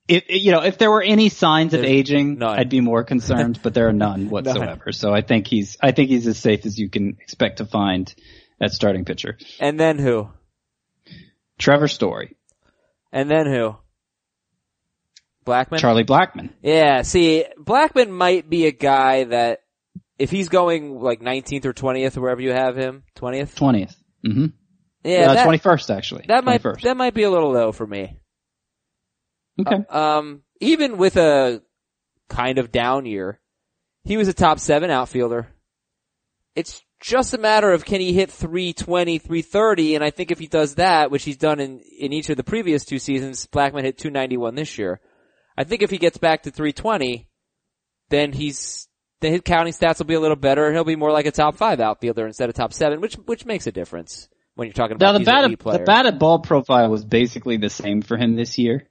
[0.07, 2.57] it- you know, if there were any signs of There's aging, none.
[2.57, 4.91] I'd be more concerned, but there are none whatsoever.
[4.93, 8.13] So I think he's, I think he's as safe as you can expect to find
[8.61, 9.37] at starting pitcher.
[9.59, 10.29] And then who?
[11.61, 12.35] Trevor Story.
[13.11, 13.75] And then who?
[15.45, 15.79] Blackmon?
[15.79, 16.49] Charlie Blackmon.
[16.61, 19.61] Yeah, see, Blackmon might be a guy that
[20.19, 23.55] if he's going like 19th or 20th or wherever you have him, 20th?
[23.55, 23.95] 20th.
[24.25, 24.45] Mm-hmm.
[25.03, 26.25] Yeah, uh, that, 21st actually.
[26.27, 26.81] that might 21st.
[26.81, 28.19] that might be a little low for me.
[29.59, 29.83] okay.
[29.89, 31.63] Um, even with a
[32.29, 33.39] kind of down year,
[34.03, 35.47] he was a top seven outfielder.
[36.55, 40.47] It's just a matter of can he hit 320, 330, and I think if he
[40.47, 43.97] does that, which he's done in, in each of the previous two seasons, Blackmon hit
[43.97, 45.01] 291 this year.
[45.57, 47.27] I think if he gets back to 320,
[48.09, 48.87] then he's,
[49.19, 51.31] then his counting stats will be a little better and he'll be more like a
[51.31, 54.97] top five outfielder instead of top seven, which, which makes a difference when you're talking
[54.99, 58.35] Now about the these batted, the batted ball profile was basically the same for him
[58.35, 58.87] this year.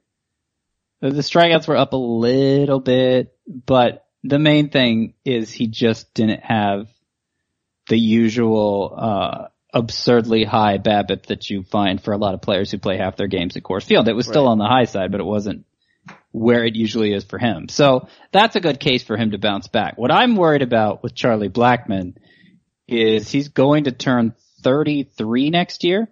[0.99, 6.13] The the strikeouts were up a little bit, but the main thing is he just
[6.13, 6.87] didn't have
[7.89, 12.77] the usual, uh, absurdly high BABIP that you find for a lot of players who
[12.77, 14.07] play half their games at Coors Field.
[14.07, 14.51] It was still Right.
[14.51, 15.65] on the high side, but it wasn't
[16.31, 17.67] where it usually is for him.
[17.69, 19.97] So that's a good case for him to bounce back.
[19.97, 22.15] What I'm worried about with Charlie Blackmon
[22.87, 26.07] is he's going to turn 33 next year,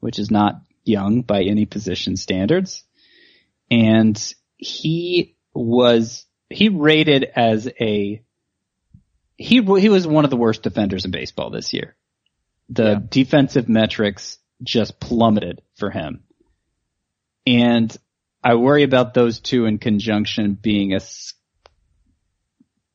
[0.00, 2.84] which is not young by any position standards.
[3.70, 4.20] And
[4.56, 8.22] he was, he rated as a,
[9.36, 11.96] he, he was one of the worst defenders in baseball this year.
[12.68, 13.00] The Yeah.
[13.08, 16.24] defensive metrics just plummeted for him.
[17.46, 17.94] And
[18.42, 21.00] I worry about those two in conjunction being a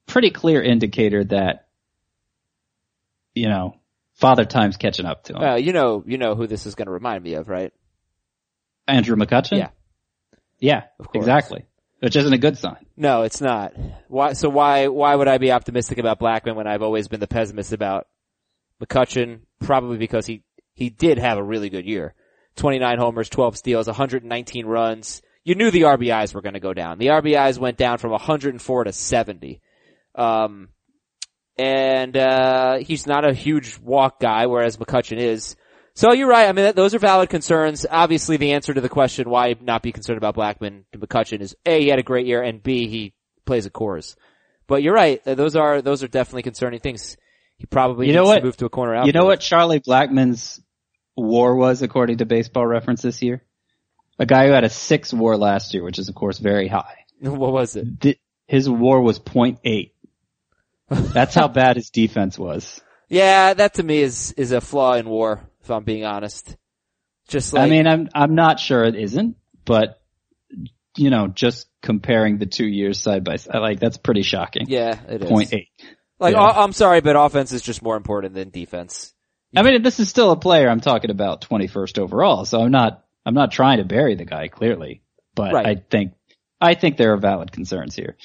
[0.07, 1.67] pretty clear indicator that,
[3.33, 3.75] you know,
[4.15, 5.41] father time's catching up to him.
[5.41, 7.73] Well, you know, you know who this is going to remind me of, right?
[8.87, 9.57] Andrew McCutchen?
[9.57, 9.69] Yeah.
[10.59, 11.65] Yeah, exactly.
[12.01, 12.83] Which isn't a good sign.
[12.97, 13.73] No, it's not.
[14.07, 14.33] Why?
[14.33, 14.87] So why?
[14.87, 18.07] Why would I be optimistic about Blackmon when I've always been the pessimist about
[18.83, 19.41] McCutchen?
[19.59, 22.15] Probably because he he did have a really good year.
[22.55, 25.21] 29 homers, 12 steals, 119 runs.
[25.43, 26.97] You knew the RBIs were going to go down.
[26.97, 29.61] The RBIs went down from 104 to 70.
[30.15, 30.69] Um,
[31.57, 35.55] and uh, he's not a huge walk guy, whereas McCutchen is.
[35.93, 36.47] So you're right.
[36.47, 37.85] I mean, that, those are valid concerns.
[37.89, 41.55] Obviously, the answer to the question why not be concerned about Blackmon to McCutchen is
[41.65, 43.13] a he had a great year, and b he
[43.45, 44.15] plays at Coors.
[44.67, 45.21] But you're right.
[45.27, 47.17] uh, Those are those are definitely concerning things.
[47.57, 48.39] He probably You know what?
[48.39, 50.61] to move to a corner You know what Charlie Blackmon's
[51.15, 53.43] war was according to baseball reference this year?
[54.17, 56.95] A guy who had a six war last year, which is of course very high.
[57.21, 57.99] What was it?
[57.99, 59.91] Th- His war was 0.8.
[60.89, 62.81] That's how bad his defense was.
[63.09, 65.41] Yeah, that to me is is a flaw in war.
[65.63, 66.57] If I'm being honest,
[67.27, 70.01] just like I mean, I'm, I'm not sure it isn't, but
[70.97, 74.65] you know, just comparing the two years side by side, like that's pretty shocking.
[74.67, 75.29] yeah, it is.
[75.29, 75.67] 0.8.
[76.19, 76.41] Like Yeah.
[76.41, 79.13] I'm sorry, but offense is just more important than defense.
[79.55, 83.03] I mean, this is still a player I'm talking about 21st overall, so I'm not,
[83.25, 85.03] I'm not trying to bury the guy clearly,
[85.35, 85.65] but Right.
[85.65, 86.13] I think,
[86.59, 88.15] I think there are valid concerns here.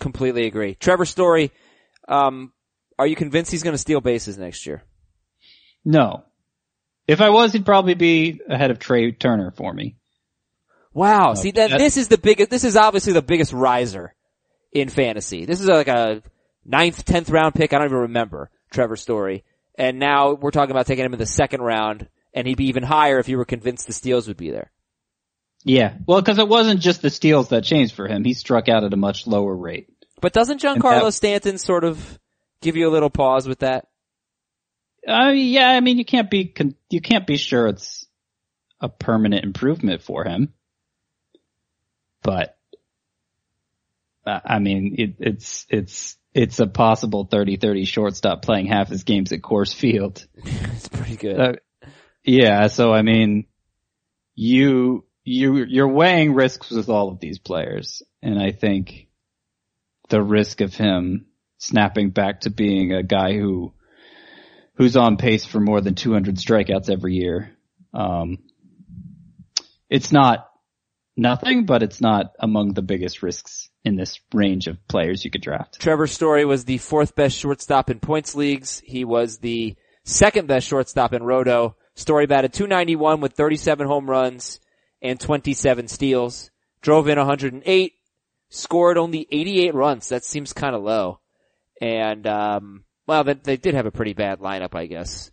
[0.00, 0.74] Completely agree.
[0.74, 1.52] Trevor Story,
[2.08, 2.52] um,
[2.98, 4.82] are you convinced he's going to steal bases next year?
[5.86, 6.24] No.
[7.06, 9.96] If I was, he'd probably be ahead of Trea Turner for me.
[10.92, 11.30] Wow.
[11.30, 12.50] Uh, See that this is the biggest.
[12.50, 14.12] This is obviously the biggest riser
[14.72, 15.44] in fantasy.
[15.44, 16.22] This is like a
[16.64, 17.72] ninth, tenth round pick.
[17.72, 19.44] I don't even remember Trevor Story.
[19.78, 22.82] And now we're talking about taking him in the second round, and he'd be even
[22.82, 24.72] higher if you were convinced the steals would be there.
[25.64, 25.94] Yeah.
[26.06, 28.24] Well, cause it wasn't just the steals that changed for him.
[28.24, 29.88] He struck out at a much lower rate.
[30.20, 32.18] But doesn't Giancarlo that- Stanton sort of
[32.60, 33.86] give you a little pause with that?
[35.06, 38.06] Uh, yeah, I mean, you can't be, con- you can't be sure it's
[38.80, 40.52] a permanent improvement for him.
[42.22, 42.56] But,
[44.26, 49.32] uh, I mean, it, it's, it's, it's a possible 30-30 shortstop playing half his games
[49.32, 50.26] at Coors Field.
[50.44, 51.40] It's pretty good.
[51.40, 51.52] Uh,
[52.22, 53.46] yeah, so I mean,
[54.34, 59.06] you, you, you're weighing risks with all of these players, and I think
[60.08, 61.26] the risk of him
[61.58, 63.72] snapping back to being a guy who,
[64.76, 67.56] who's on pace for more than 200 strikeouts every year,
[67.92, 68.38] um,
[69.88, 70.50] it's not
[71.16, 75.42] nothing, but it's not among the biggest risks in this range of players you could
[75.42, 75.80] draft.
[75.80, 78.82] Trevor Story was the fourth best shortstop in points leagues.
[78.84, 81.76] He was the second best shortstop in Roto.
[81.94, 84.60] Story batted 291 with 37 home runs
[85.00, 86.50] and 27 steals.
[86.82, 87.92] Drove in 108.
[88.48, 90.08] Scored only 88 runs.
[90.10, 91.20] That seems kind of low.
[91.80, 95.30] And, um, well, they, they did have a pretty bad lineup, I guess.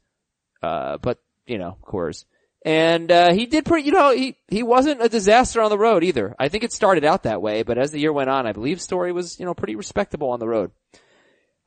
[0.61, 2.25] Uh, but, you know, of course.
[2.65, 6.03] And, uh, he did pretty, you know, he, he wasn't a disaster on the road
[6.03, 6.33] either.
[6.39, 8.81] I think it started out that way, but as the year went on, I believe
[8.81, 10.71] Story was, you know, pretty respectable on the road.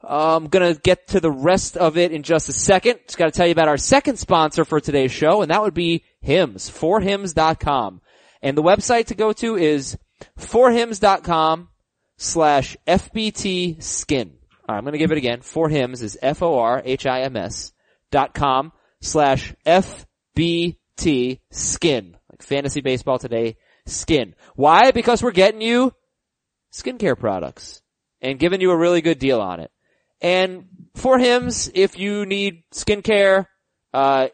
[0.03, 3.01] I'm gonna get to the rest of it in just a second.
[3.07, 6.05] Just gotta tell you about our second sponsor for today's show, and that would be
[6.21, 8.01] Hims, forhims.com.
[8.43, 9.99] And the website to go to is
[10.39, 11.69] forhims.com
[12.19, 14.35] slash FBT skin.
[14.69, 15.41] I'm gonna give it again.
[15.41, 17.73] For Hims is F-O-R-H-I-M-S
[18.11, 22.17] dot com slash FBT skin.
[22.31, 23.57] Like fantasy baseball today,
[23.87, 24.35] skin.
[24.55, 24.91] Why?
[24.91, 25.93] Because we're getting you
[26.73, 27.83] skincare products
[28.21, 29.71] and giving you a really good deal on it.
[30.21, 33.47] And for Hims, if you need skincare,
[33.93, 34.29] uh,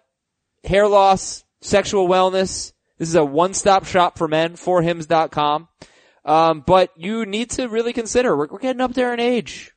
[0.64, 5.68] hair loss, sexual wellness, this is a one-stop shop for men, forhims.com.
[6.24, 9.72] Um, but you need to really consider, we're, we're getting up there in age.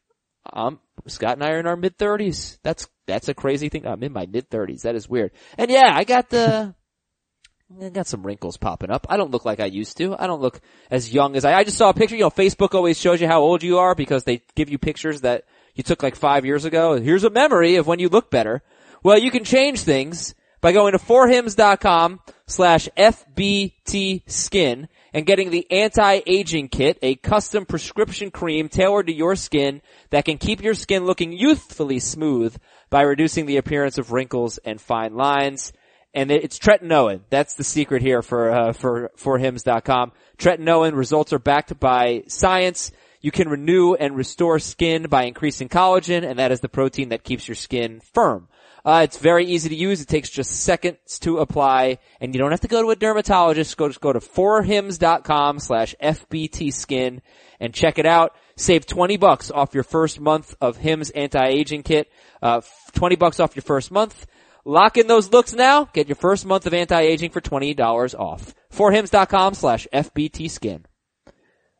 [0.53, 2.59] Um, Scott and I are in our mid thirties.
[2.63, 3.85] That's, that's a crazy thing.
[3.85, 4.83] I'm in my mid thirties.
[4.83, 5.31] That is weird.
[5.57, 6.73] And yeah, I got the,
[7.81, 9.07] I got some wrinkles popping up.
[9.09, 10.15] I don't look like I used to.
[10.17, 12.75] I don't look as young as I, I just saw a picture, you know, Facebook
[12.75, 16.03] always shows you how old you are because they give you pictures that you took
[16.03, 16.99] like five years ago.
[16.99, 18.61] Here's a memory of when you look better.
[19.03, 25.65] Well, you can change things by going to forhims.com slash FBT skin and getting the
[25.71, 31.05] anti-aging kit, a custom prescription cream tailored to your skin that can keep your skin
[31.05, 32.53] looking youthfully smooth
[32.89, 35.71] by reducing the appearance of wrinkles and fine lines.
[36.13, 37.21] And it's tretinoin.
[37.29, 40.11] That's the secret here for, uh, for, for hims.com.
[40.37, 42.91] Tretinoin results are backed by science.
[43.21, 47.23] You can renew and restore skin by increasing collagen, and that is the protein that
[47.23, 48.49] keeps your skin firm.
[48.85, 49.99] Uh, it's very easy to use.
[49.99, 53.75] It takes just seconds to apply, and you don't have to go to a dermatologist.
[53.77, 57.21] Go just go to forhims.com slash FBT skin
[57.59, 58.35] and check it out.
[58.57, 62.09] Save 20 bucks off your first month of Hims anti-aging kit.
[62.43, 62.61] Uh,
[62.93, 64.27] 20 bucks off your first month.
[64.65, 65.85] Lock in those looks now.
[65.85, 68.53] Get your first month of anti-aging for $20 off.
[68.71, 70.85] Forhims.com slash FBT skin.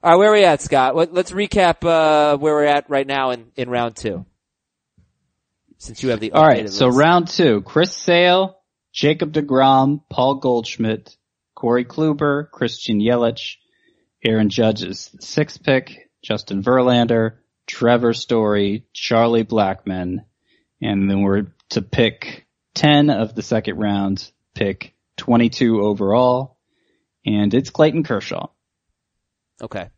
[0.03, 0.95] All right, where are we at, Scott?
[0.95, 4.25] Let- Let's recap uh, where we're at right now in, in round two.
[5.85, 6.97] Since you have the All right, so list.
[6.97, 8.57] round two: Chris Sale,
[8.91, 11.15] Jacob Degrom, Paul Goldschmidt,
[11.53, 13.57] Corey Kluber, Christian Yelich,
[14.25, 20.25] Aaron Judge's sixth pick, Justin Verlander, Trevor Story, Charlie Blackmon,
[20.81, 26.57] and then we're to pick ten of the second round, pick twenty-two overall,
[27.27, 28.47] and it's Clayton Kershaw.
[29.61, 29.89] Okay.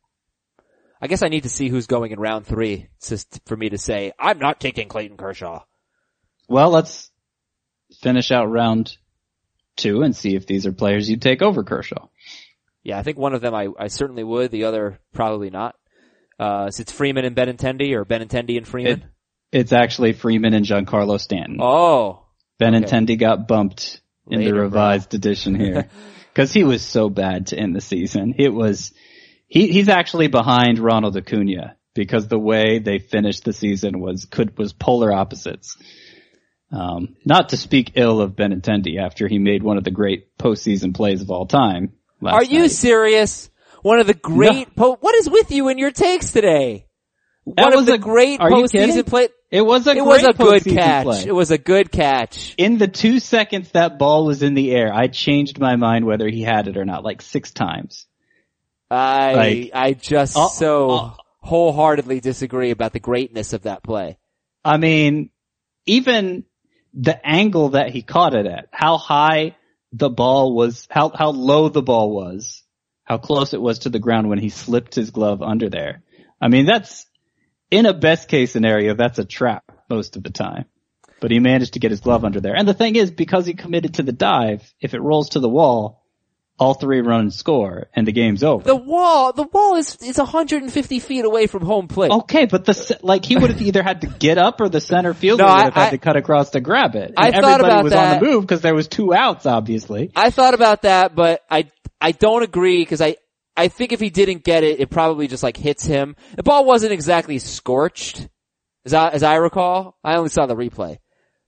[0.99, 3.77] I guess I need to see who's going in round three just for me to
[3.77, 5.63] say, I'm not taking Clayton Kershaw.
[6.47, 7.11] Well, let's
[8.01, 8.97] finish out round
[9.75, 12.07] two and see if these are players you'd take over Kershaw.
[12.83, 15.75] Yeah, I think one of them I, I certainly would, the other probably not.
[16.39, 19.05] Uh, so it's Freeman and Benintendi or Benintendi and Freeman?
[19.51, 21.57] It's actually Freeman and Giancarlo Stanton.
[21.61, 22.23] oh.
[22.59, 25.89] Benintendi got bumped in the revised edition here
[26.33, 28.35] because he was so bad to end the season.
[28.37, 28.93] It was
[29.47, 34.57] he he's actually behind Ronald Acuna because the way they finished the season was could
[34.57, 35.77] was polar opposites.
[36.72, 40.93] Um, not to speak ill of Benintendi after he made one of the great postseason
[40.93, 41.93] plays of all time.
[42.24, 42.72] Are you night.
[42.72, 43.49] serious?
[43.84, 46.88] One of the great, po- what is with you in your takes today?
[47.45, 48.89] That one of was the a- great are you kidding?
[48.97, 49.30] postseason play.
[49.49, 49.91] It was a.
[49.91, 51.03] It was a good catch.
[51.05, 51.24] play.
[51.26, 52.53] It was a good catch.
[52.57, 56.28] in the two seconds that ball was in the air, I changed my mind whether
[56.28, 58.07] he had it or not, like six times.
[58.91, 61.18] I, Like- I just Oh, so oh.
[61.39, 64.18] wholeheartedly disagree about the greatness of that play.
[64.65, 65.30] I mean,
[65.86, 66.43] even
[66.99, 69.55] the angle that he caught it at, how high
[69.93, 72.63] the ball was, how, how low the ball was,
[73.03, 76.01] how close it was to the ground when he slipped his glove under there.
[76.41, 77.05] I mean, that's,
[77.69, 80.65] in a best case scenario, that's a trap most of the time.
[81.21, 82.55] But he managed to get his glove under there.
[82.55, 85.49] And the thing is, because he committed to the dive, if it rolls to the
[85.49, 86.03] wall,
[86.60, 88.64] all three runs score and the game's over.
[88.64, 92.12] The wall, the wall is, is 150 feet away from home plate.
[92.12, 95.14] Okay, but the like he would have either had to get up or the center
[95.14, 97.14] fielder No, would I- have had I- to cut across to grab it.
[97.16, 98.14] I And thought everybody about was that.
[98.18, 100.12] on the move because there was two outs, obviously.
[100.16, 101.70] I thought about that, but I,
[102.01, 103.18] I don't agree because I,
[103.55, 106.16] I think if he didn't get it, it probably just like hits him.
[106.36, 108.28] The ball wasn't exactly scorched,
[108.86, 109.97] as I, as I recall.
[110.03, 110.97] I only saw the replay.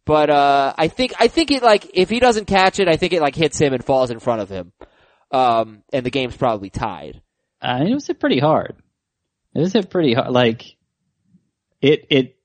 [0.06, 3.14] But, uh, I think, I think it like, if he doesn't catch it, I think
[3.14, 4.72] it like hits him and falls in front of him.
[5.32, 7.22] Um, and the game's probably tied.
[7.62, 8.76] Uh, it was hit pretty hard.
[9.54, 10.32] It was hit pretty hard.
[10.32, 10.76] Like
[11.82, 12.36] it, it.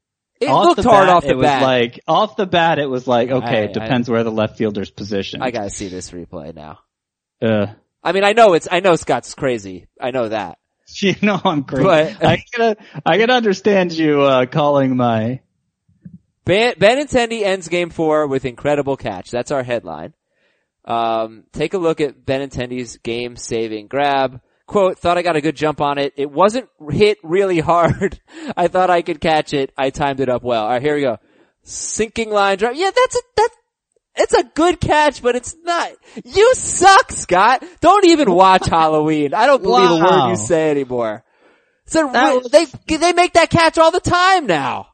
[0.41, 1.63] It off looked the hard bat, off the it was bat.
[1.63, 2.79] like off the bat.
[2.79, 5.41] It was like okay, I- it depends where the left fielder's position.
[5.43, 6.81] I gotta see this replay now.
[7.41, 7.67] uh,
[8.03, 9.87] I mean, I know it's, I know Scott's crazy.
[9.99, 10.59] I know that.
[10.97, 11.85] you know I'm crazy.
[11.85, 12.77] But- I can
[13.07, 15.41] I can understand you uh calling my
[16.45, 19.31] Ben, Benintendi ends game four with incredible catch.
[19.31, 20.13] That's our headline.
[20.85, 24.41] Um, take a look at Ben Benintendi's game saving grab.
[24.67, 26.15] Quote, thought I got a good jump on it.
[26.17, 28.21] It wasn't hit really hard.
[28.57, 29.73] I thought I could catch it.
[29.77, 30.65] I timed it up well.
[30.65, 31.19] Alright, here we go.
[31.63, 32.77] Sinking line drive.
[32.77, 33.49] Yeah, that's a, that,
[34.17, 35.91] It's a good catch, but it's not.
[36.25, 37.63] You suck, Scott.
[37.81, 39.35] Don't even watch Halloween.
[39.35, 41.25] I don't believe a word you say anymore.
[41.87, 42.67] So was- they
[42.97, 44.89] they make that catch all the time now.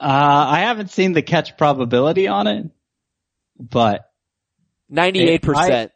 [0.00, 2.66] Uh, I haven't seen the catch probability on it,
[3.70, 4.08] but
[4.92, 5.90] Ninety eight percent.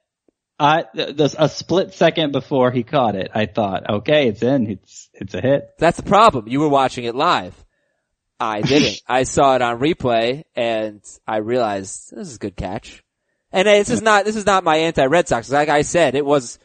[0.59, 5.11] I, th- a split second before he caught it, I thought, okay, it's in, it's,
[5.13, 5.69] it's a hit.
[5.79, 6.49] That's the problem.
[6.49, 7.55] You were watching it live.
[8.41, 9.03] I didn't.
[9.07, 13.03] I saw it on replay and I realized this is a good catch.
[13.53, 15.51] And this is not, this is not my anti-Red Sox.
[15.51, 16.59] Like I said, it was,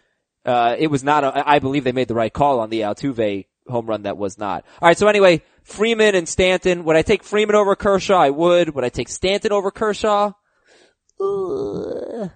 [0.45, 3.45] uh, it was not, a, I believe they made the right call on the Altuve
[3.68, 4.64] home run that was not.
[4.82, 6.86] Alright, so anyway, Freeman and Stanton.
[6.86, 8.18] Would I take Freeman over Kershaw?
[8.18, 8.74] I would.
[8.74, 10.32] Would I take Stanton over Kershaw?
[11.22, 12.30] Uh,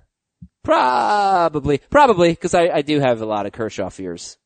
[0.63, 1.79] probably.
[1.89, 4.37] Probably, because I, I do have a lot of Kershaw fears.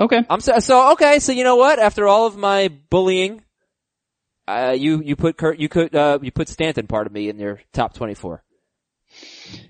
[0.00, 0.24] Okay.
[0.28, 1.18] I'm so, so okay.
[1.18, 1.78] So you know what?
[1.78, 3.42] After all of my bullying,
[4.46, 7.38] uh, you you put Kurt, you could uh, you put Stanton part of me in
[7.38, 8.44] your top twenty four.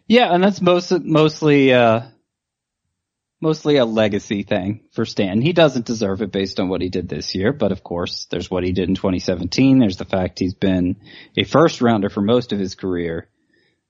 [0.06, 2.02] Yeah, and that's most, mostly, uh,
[3.40, 5.40] mostly a legacy thing for Stan.
[5.40, 8.50] He doesn't deserve it based on what he did this year, but of course, there's
[8.50, 9.78] what he did in 2017.
[9.78, 10.96] There's the fact he's been
[11.36, 13.28] a first rounder for most of his career.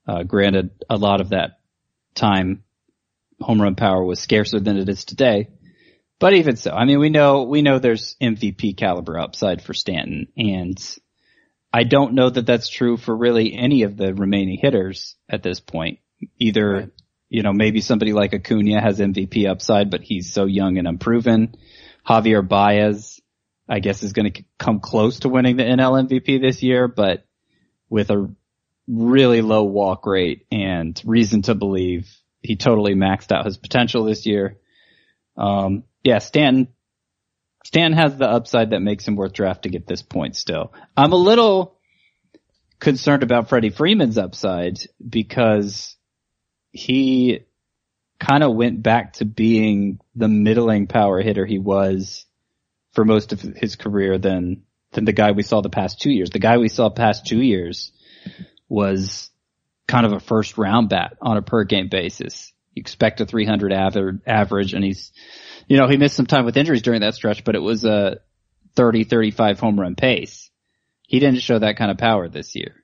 [0.07, 1.61] Uh, granted, a lot of that
[2.15, 2.65] time,
[3.41, 5.49] home run power was scarcer than it is today.
[6.19, 10.27] But even so, I mean, we know, we know there's MVP caliber upside for Stanton
[10.37, 10.79] and
[11.73, 15.61] I don't know that that's true for really any of the remaining hitters at this
[15.61, 15.99] point.
[16.39, 16.91] Either, Right.
[17.29, 21.55] You know, maybe somebody like Acuna has MVP upside, but he's so young and unproven.
[22.07, 23.21] Javier Baez,
[23.69, 27.27] I guess is going to come close to winning the NL MVP this year, but
[27.91, 28.33] with a
[28.87, 32.09] really low walk rate and reason to believe
[32.41, 34.59] he totally maxed out his potential this year.
[35.37, 36.69] Um, yeah, Stanton,
[37.65, 40.73] Stan has the upside that makes him worth drafting at this point still.
[40.97, 41.79] I'm a little
[42.81, 45.97] concerned about Freddie Freeman's upside because
[46.73, 47.41] he
[48.19, 52.27] kind of went back to being the middling power hitter he was
[52.93, 54.63] for most of his career than
[54.93, 56.31] than the guy we saw the past two years.
[56.31, 57.93] The guy we saw past two years
[58.69, 59.31] was
[59.87, 62.53] kind of a first round bat on a per game basis.
[62.75, 65.13] You expect a 300 aver- average and he's,
[65.67, 68.19] you know, he missed some time with injuries during that stretch, but it was a
[68.77, 70.51] 30, 35 home run pace.
[71.03, 72.75] He didn't show that kind of power this year.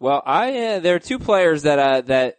[0.00, 2.38] Well, I uh, there are two players that uh, that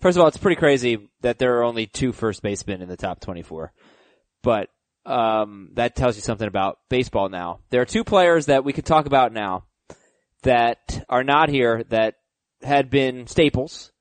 [0.00, 2.96] first of all, it's pretty crazy that there are only two first basemen in the
[2.96, 3.72] top twenty four,
[4.42, 4.70] but
[5.04, 7.60] um, that tells you something about baseball now.
[7.68, 9.66] There are two players that we could talk about now
[10.44, 12.14] that are not here that
[12.62, 13.92] had been staples,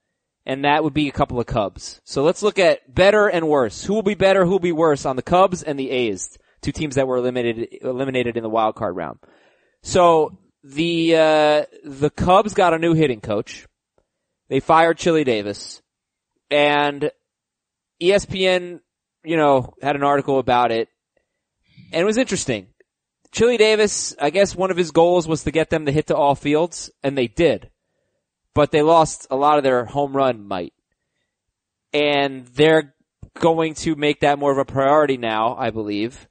[0.45, 1.99] and that would be a couple of Cubs.
[2.05, 3.83] So let's look at better and worse.
[3.83, 4.45] Who will be better?
[4.45, 7.67] Who will be worse on the Cubs and the A's, two teams that were eliminated
[7.81, 9.19] eliminated in the wild card round.
[9.81, 13.67] So the uh, the Cubs got a new hitting coach.
[14.49, 15.81] They fired Chili Davis,
[16.49, 17.11] and
[18.01, 18.79] ESPN,
[19.23, 20.89] you know, had an article about it,
[21.91, 22.67] and it was interesting.
[23.31, 26.15] Chili Davis, I guess one of his goals was to get them to hit to
[26.15, 27.69] all fields, and they did,
[28.53, 30.73] but they lost a lot of their home run might,
[31.91, 32.93] and they're
[33.39, 36.27] going to make that more of a priority now, I believe.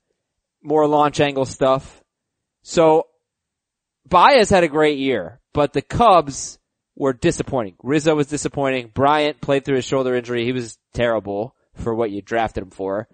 [0.63, 2.05] More launch angle stuff.
[2.63, 3.07] So
[4.13, 6.59] Baez had a great year, but the Cubs
[6.95, 7.77] were disappointing.
[7.83, 8.91] Rizzo was disappointing.
[8.93, 10.45] Bryant played through his shoulder injury.
[10.45, 13.09] He was terrible for what you drafted him for.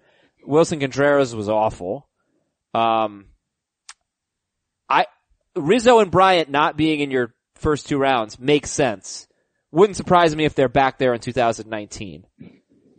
[0.45, 2.07] Willson Contreras was awful.
[2.73, 3.27] Um,
[4.89, 5.05] I,
[5.55, 9.27] Rizzo and Bryant not being in your first two rounds makes sense.
[9.71, 12.25] Wouldn't surprise me if they're back there in 2019.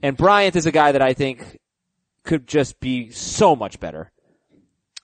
[0.03, 1.59] And Bryant is a guy that I think
[2.25, 4.11] could just be so much better.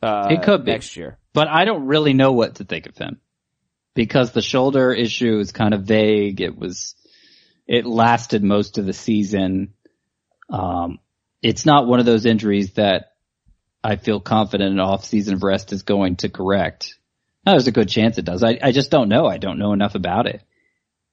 [0.02, 0.72] Uh, He could be.
[0.72, 1.18] next year.
[1.36, 3.20] But I don't really know what to think of him
[3.92, 6.40] because the shoulder issue is kind of vague.
[6.40, 6.94] It was,
[7.66, 9.74] it lasted most of the season.
[10.48, 10.98] Um,
[11.42, 13.12] it's not one of those injuries that
[13.84, 16.94] I feel confident an off season rest is going to correct.
[17.44, 18.42] Now, there's a good chance it does.
[18.42, 19.26] I, I just don't know.
[19.26, 20.42] I don't know enough about it.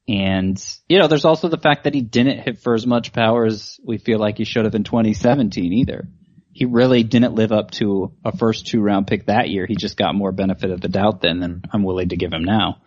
[0.08, 0.58] And,
[0.88, 3.78] you know, there's also the fact that he didn't hit for as much power as
[3.84, 6.08] we feel like he should have in 2017 either
[6.54, 9.66] he really didn't live up to a first two round pick that year.
[9.66, 12.44] He just got more benefit of the doubt then than I'm willing to give him
[12.44, 12.78] now.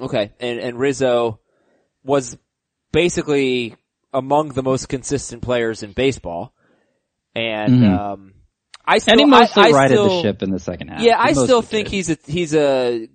[0.00, 1.38] Okay, and and Rizzo
[2.02, 2.36] was
[2.92, 3.76] basically
[4.12, 6.54] among the most consistent players in baseball,
[7.34, 7.98] and Mhm.
[7.98, 8.34] um,
[8.84, 11.00] I still And he mostly I, I righted still, the ship in the second half.
[11.00, 11.94] Yeah, He I still think did.
[11.94, 13.08] he's a he's a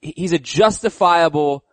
[0.00, 1.64] he's a justifiable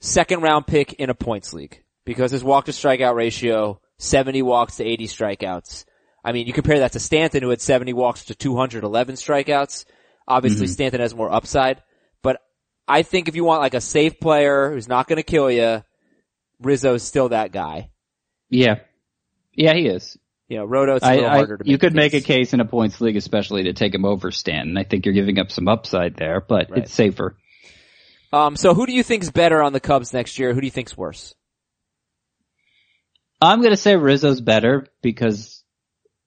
[0.00, 4.76] second round pick in a points league because his walk to strikeout ratio 70 walks
[4.76, 5.84] to 80 strikeouts.
[6.24, 9.84] I mean, you compare that to Stanton who had 70 walks to 211 strikeouts.
[10.28, 11.82] Obviously, Stanton has more upside,
[12.22, 12.40] but
[12.88, 15.84] I think if you want like a safe player who's not going to kill you,
[16.60, 17.90] Rizzo's still that guy.
[18.50, 18.80] Yeah.
[19.54, 20.18] Yeah, he is.
[20.48, 22.26] You know, Roto's a I, little I- harder to make you could make a case.
[22.26, 24.76] case in a points league, especially to take him over Stanton.
[24.76, 26.82] I think you're giving up some upside there, but Right.
[26.82, 27.36] it's safer.
[28.32, 30.52] Um, so who do you think's better on the Cubs next year?
[30.52, 31.35] Who do you think's worse?
[33.40, 35.62] I'm going to say Rizzo's better because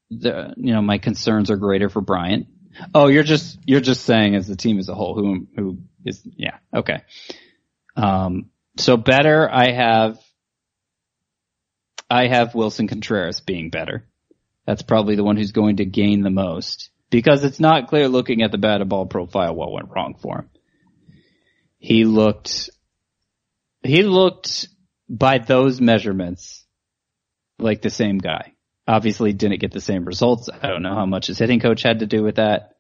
[0.10, 2.48] the you know my concerns are greater for Bryant.
[2.94, 6.22] Oh, you're just you're just saying as the team as a whole who who is
[6.24, 7.04] yeah okay.
[7.96, 10.20] Um, so better I have
[12.10, 14.08] I have Willson Contreras being better.
[14.66, 18.42] That's probably the one who's going to gain the most because it's not clear looking
[18.42, 20.50] at the batted ball profile what went wrong for him.
[21.80, 22.70] He looked
[23.84, 24.68] he looked
[25.08, 26.59] by those measurements
[27.60, 28.54] like the same guy.
[28.88, 30.50] Obviously didn't get the same results.
[30.50, 32.76] I don't know how much his hitting coach had to do with that.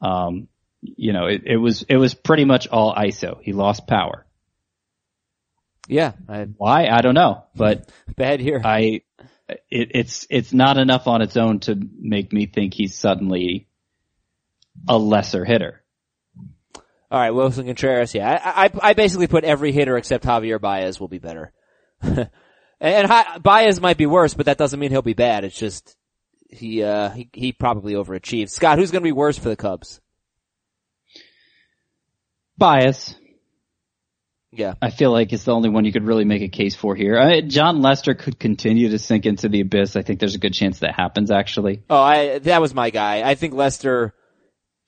[0.00, 0.48] Um,
[0.82, 3.40] you know, it, it was, it was pretty much all ISO.
[3.40, 4.26] He lost power.
[5.88, 6.86] Yeah, I Why?
[6.86, 8.60] I don't know, but bad here.
[8.62, 9.02] I,
[9.48, 13.68] it, it's, it's not enough on its own to make me think he's suddenly
[14.88, 15.82] a lesser hitter.
[17.10, 18.14] All right, Willson Contreras.
[18.14, 21.52] Yeah, I, I, I basically put every hitter except Javier Baez will be better.
[22.80, 25.44] and and Baez might be worse, but that doesn't mean he'll be bad.
[25.44, 25.96] It's just
[26.48, 28.50] he uh he, he probably overachieved.
[28.50, 30.00] Scott, who's going to be worse for the Cubs?
[32.56, 33.16] Baez.
[34.52, 36.94] Yeah, I feel like it's the only one you could really make a case for
[36.94, 37.18] here.
[37.18, 39.96] I, Jon Lester could continue to sink into the abyss.
[39.96, 41.82] I think there's a good chance that happens actually.
[41.90, 43.28] Oh, I that was my guy.
[43.28, 44.14] I think Lester.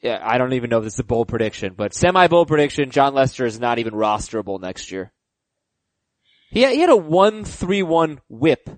[0.02, 2.90] Yeah, I don't even know if this is a bold prediction, but semi bold prediction.
[2.90, 5.12] Jon Lester is not even rosterable next year.
[6.56, 8.70] He had, he had a one three one WHIP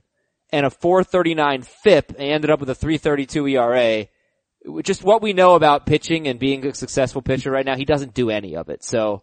[0.50, 4.06] and a four thirty nine FIP, and ended up with a three thirty two ERA.
[4.82, 8.14] Just what we know about pitching and being a successful pitcher right now, he doesn't
[8.14, 8.82] do any of it.
[8.82, 9.22] So,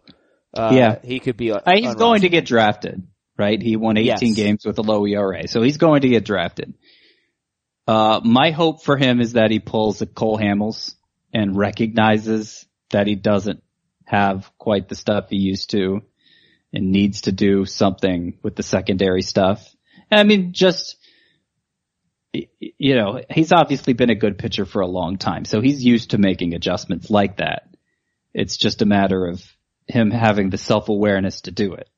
[0.54, 0.98] uh, Yeah.
[1.04, 1.50] he could be.
[1.50, 3.02] A, Uh, he's going to get drafted,
[3.36, 3.60] right?
[3.60, 4.36] He won 18 Yes.
[4.36, 6.72] games with a low ERA, so he's going to get drafted.
[7.86, 10.94] Uh, my hope for him is that he pulls a Cole Hamels
[11.30, 13.62] and recognizes that he doesn't
[14.06, 16.00] have quite the stuff he used to
[16.72, 19.66] and needs to do something with the secondary stuff.
[20.10, 20.96] I mean, just,
[22.32, 26.10] you know, he's obviously been a good pitcher for a long time, so he's used
[26.10, 27.68] to making adjustments like that.
[28.34, 29.42] It's just a matter of
[29.88, 31.88] him having the self-awareness to do it.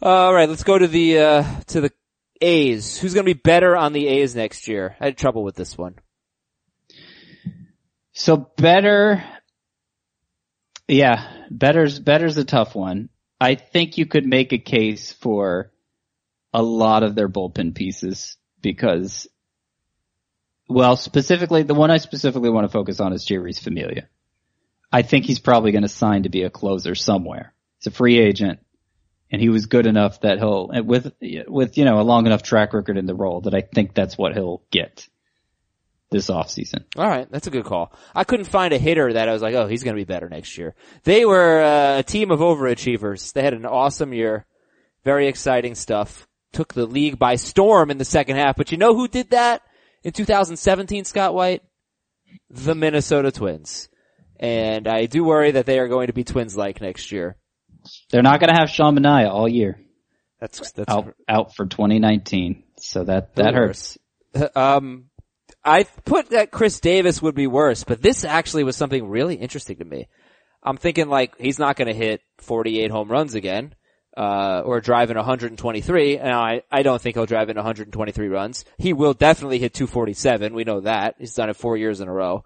[0.00, 1.92] All right, let's go to the uh, to the
[2.40, 2.98] A's.
[2.98, 4.96] Who's going to be better on the A's next year?
[5.00, 5.94] I had trouble with this one.
[8.12, 9.24] So better,
[10.86, 13.08] yeah, better's, better's a tough one.
[13.44, 15.70] I think you could make a case for
[16.54, 19.28] a lot of their bullpen pieces because,
[20.66, 24.08] well, specifically, the one I specifically want to focus on is Jeurys Familia.
[24.90, 27.52] I think he's probably going to sign to be a closer somewhere.
[27.80, 28.60] He's a free agent
[29.30, 32.72] and he was good enough that he'll, with, with, you know, a long enough track
[32.72, 35.06] record in the role that I think that's what he'll get
[36.10, 36.84] this offseason.
[36.96, 37.92] All right, that's a good call.
[38.14, 40.28] I couldn't find a hitter that I was like, oh, he's going to be better
[40.28, 40.74] next year.
[41.04, 43.32] They were uh, a team of overachievers.
[43.32, 44.46] They had an awesome year,
[45.04, 46.26] very exciting stuff.
[46.52, 48.56] Took the league by storm in the second half.
[48.56, 49.62] But you know who did that
[50.04, 51.04] in 2017?
[51.04, 51.62] Scott White,
[52.48, 53.88] the Minnesota Twins,
[54.38, 57.36] and I do worry that they are going to be twins-like next year.
[58.10, 59.78] They're not going to have Sean Manaea all year
[60.40, 62.62] That's that's out out for 2019.
[62.78, 63.98] So that that hurts.
[64.56, 65.10] Um,
[65.64, 69.78] I put that Khris Davis would be worse, but this actually was something really interesting
[69.78, 70.08] to me.
[70.62, 73.74] I'm thinking like he's not going to hit 48 home runs again,
[74.16, 76.18] uh, or drive in 123.
[76.18, 78.64] And I, I don't think he'll drive in 123 runs.
[78.78, 80.54] He will definitely hit 247.
[80.54, 81.16] We know that.
[81.18, 82.44] He's done it four years in a row.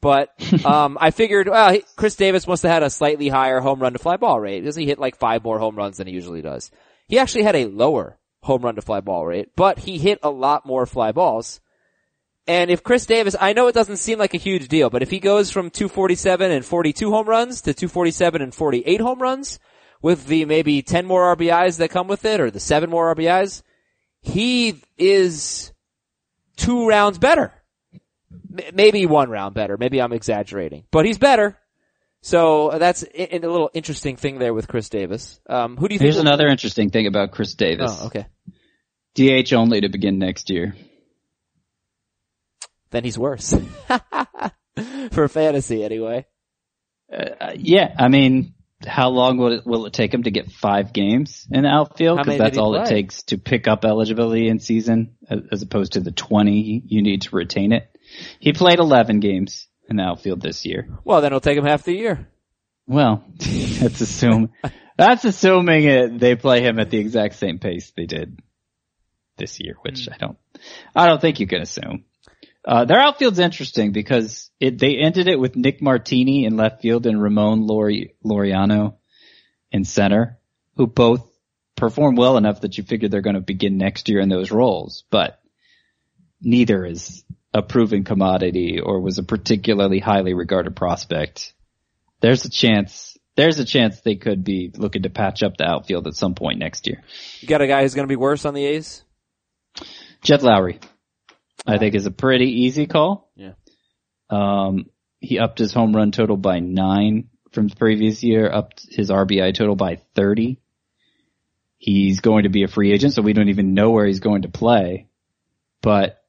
[0.00, 0.30] But,
[0.64, 3.92] um, I figured, well, he, Khris Davis must have had a slightly higher home run
[3.92, 6.42] to fly ball rate because he hit like five more home runs than he usually
[6.42, 6.70] does.
[7.06, 10.30] He actually had a lower home run to fly ball rate, but he hit a
[10.30, 11.60] lot more fly balls.
[12.46, 15.10] And if Khris Davis, I know it doesn't seem like a huge deal, but if
[15.10, 19.60] he goes from 247 and 42 home runs to 247 and 48 home runs
[20.00, 23.62] with the maybe 10 more RBIs that come with it or the 7 more RBIs,
[24.20, 25.72] he is
[26.56, 27.52] two rounds better.
[28.32, 29.76] M- maybe one round better.
[29.78, 31.56] Maybe I'm exaggerating, but he's better.
[32.22, 35.40] So that's i- a little interesting thing there with Khris Davis.
[35.48, 36.06] Um, who do you think?
[36.06, 37.96] Here's another interesting thing about Khris Davis.
[38.00, 38.26] Oh, okay.
[39.14, 40.74] DH only to begin next year.
[42.92, 43.52] Then he's worse.
[45.10, 46.26] For fantasy anyway.
[47.12, 48.54] Uh, yeah, I mean,
[48.86, 52.18] how long will it will it take him to get five games in the outfield?
[52.18, 56.00] Because that's all it takes to pick up eligibility in season, as, as opposed to
[56.00, 57.88] the 20 you need to retain it.
[58.40, 60.88] He played 11 games in the outfield this year.
[61.04, 62.28] Well, then it'll take him half the year.
[62.86, 64.52] Well, that's assume
[64.96, 68.40] that's assuming it, they play him at the exact same pace they did
[69.36, 70.38] this year, which I don't,
[70.94, 72.04] I don't think you can assume.
[72.64, 77.06] Uh, their outfield's interesting because it, they ended it with Nick Martini in left field
[77.06, 78.94] and Ramon Lori, Laureano
[79.72, 80.38] in center,
[80.76, 81.28] who both
[81.74, 85.04] perform well enough that you figure they're going to begin next year in those roles,
[85.10, 85.40] but
[86.40, 91.52] neither is a proven commodity or was a particularly highly regarded prospect.
[92.20, 96.06] There's a chance, there's a chance they could be looking to patch up the outfield
[96.06, 97.02] at some point next year.
[97.40, 99.02] You got a guy who's going to be worse on the A's?
[100.22, 100.80] Jed Lowrie,
[101.66, 103.30] I think is a pretty easy call.
[103.36, 103.52] Yeah.
[104.30, 104.86] Um,
[105.20, 109.54] he upped his home run total by nine from the previous year, upped his RBI
[109.54, 110.58] total by 30.
[111.78, 114.42] He's going to be a free agent, so we don't even know where he's going
[114.42, 115.08] to play.
[115.82, 116.22] But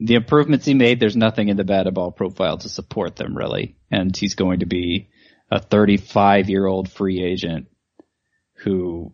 [0.00, 3.76] the improvements he made, there's nothing in the batted ball profile to support them really.
[3.90, 5.10] And he's going to be
[5.50, 7.68] a 35 year old free agent
[8.54, 9.12] who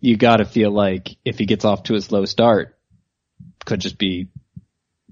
[0.00, 2.78] you gotta feel like if he gets off to a slow start,
[3.64, 4.28] could just be,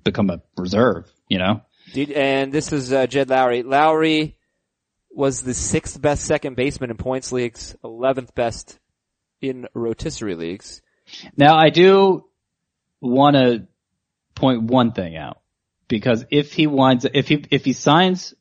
[0.04, 1.62] become a reserve, you know?
[1.92, 3.64] Did, and this is uh, Jed Lowrie.
[3.64, 4.34] Lowrie
[5.10, 8.78] was the sixth best second baseman in points leagues, eleventh best
[9.40, 10.82] in rotisserie leagues.
[11.36, 12.26] Now I do
[13.00, 13.66] want to
[14.34, 15.40] point one thing out
[15.88, 18.34] because if he winds, if he if he signs,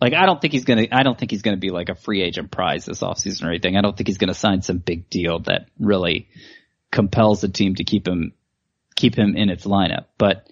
[0.00, 2.22] like I don't think he's gonna, I don't think he's gonna be like a free
[2.22, 3.76] agent prize this offseason or anything.
[3.76, 6.28] I don't think he's gonna sign some big deal that really
[6.90, 8.32] compels the team to keep him
[8.94, 10.06] keep him in its lineup.
[10.18, 10.48] But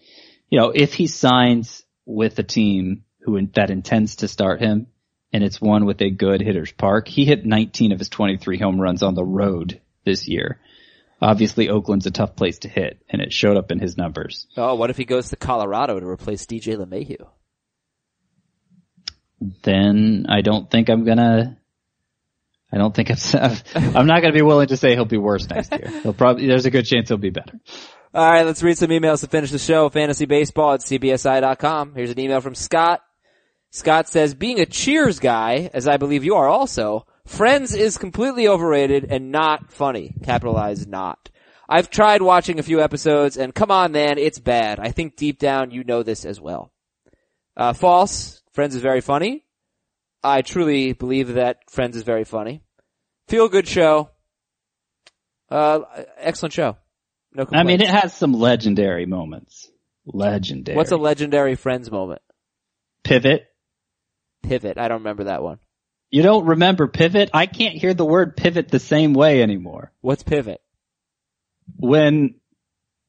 [0.48, 4.88] you know, if he signs with a team who that intends to start him,
[5.32, 8.80] and it's one with a good hitter's park, he hit 19 of his 23 home
[8.80, 10.58] runs on the road this year.
[11.22, 14.46] Obviously, Oakland's a tough place to hit, and it showed up in his numbers.
[14.56, 17.26] Oh, what if he goes to Colorado to replace DJ LeMahieu?
[19.62, 21.58] Then I don't think I'm gonna.
[22.72, 23.56] I don't think I'm.
[23.96, 25.88] I'm not gonna be willing to say he'll be worse next year.
[26.02, 26.46] He'll probably.
[26.46, 27.60] There's a good chance he'll be better.
[28.12, 29.88] All right, let's read some emails to finish the show.
[29.88, 31.94] Fantasy baseball at cbsi.com.
[31.94, 33.02] Here's an email from Scott.
[33.70, 38.48] Scott says, being a cheers guy, as I believe you are also, Friends is completely
[38.48, 40.16] overrated and not funny.
[40.24, 41.30] Capitalized not.
[41.68, 44.80] I've tried watching a few episodes and come on man, it's bad.
[44.80, 46.72] I think deep down you know this as well.
[47.56, 48.42] Uh, false.
[48.52, 49.44] Friends is very funny.
[50.24, 52.64] I truly believe that Friends is very funny.
[53.28, 54.10] Feel good show.
[55.48, 55.82] Uh,
[56.18, 56.76] excellent show.
[57.32, 59.70] No I mean, it has some legendary moments.
[60.04, 60.76] Legendary.
[60.76, 62.22] What's a legendary Friends moment?
[63.04, 63.46] pivot?
[64.42, 64.78] Pivot.
[64.78, 65.58] I don't remember that one.
[66.10, 67.30] You don't remember pivot?
[67.32, 69.92] I can't hear the word pivot the same way anymore.
[70.00, 70.60] What's pivot?
[71.76, 72.34] when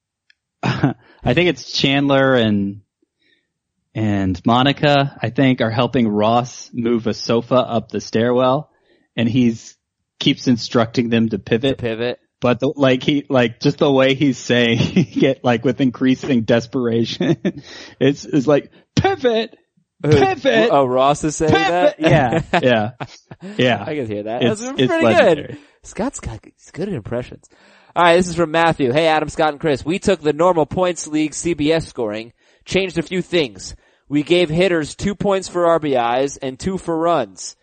[0.63, 0.93] I
[1.33, 2.81] think it's Chandler and
[3.93, 8.71] and Monica, I think, are helping Ross move a sofa up the stairwell,
[9.17, 9.75] and he's
[10.19, 11.77] keeps instructing them to pivot.
[11.77, 12.19] Pivot.
[12.41, 17.37] But the, like he like just the way he's saying it, like with increasing desperation,
[17.99, 19.55] it's it's like pivot,
[20.03, 21.95] pivot, Oh, Ross is saying pivot.
[21.97, 21.99] that?
[21.99, 22.91] Yeah, yeah,
[23.57, 23.83] yeah.
[23.87, 24.41] I can hear that.
[24.41, 25.47] It's- That's pretty legendary.
[25.49, 25.57] good.
[25.83, 27.47] Scott's got, he's good at impressions.
[27.95, 28.91] Alright, this is from Matthew.
[28.91, 29.85] Hey Adam, Scott, and Chris.
[29.85, 32.33] We took the normal points league CBS scoring,
[32.65, 33.75] changed a few things.
[34.09, 37.55] We gave hitters two points for RBIs and two for runs.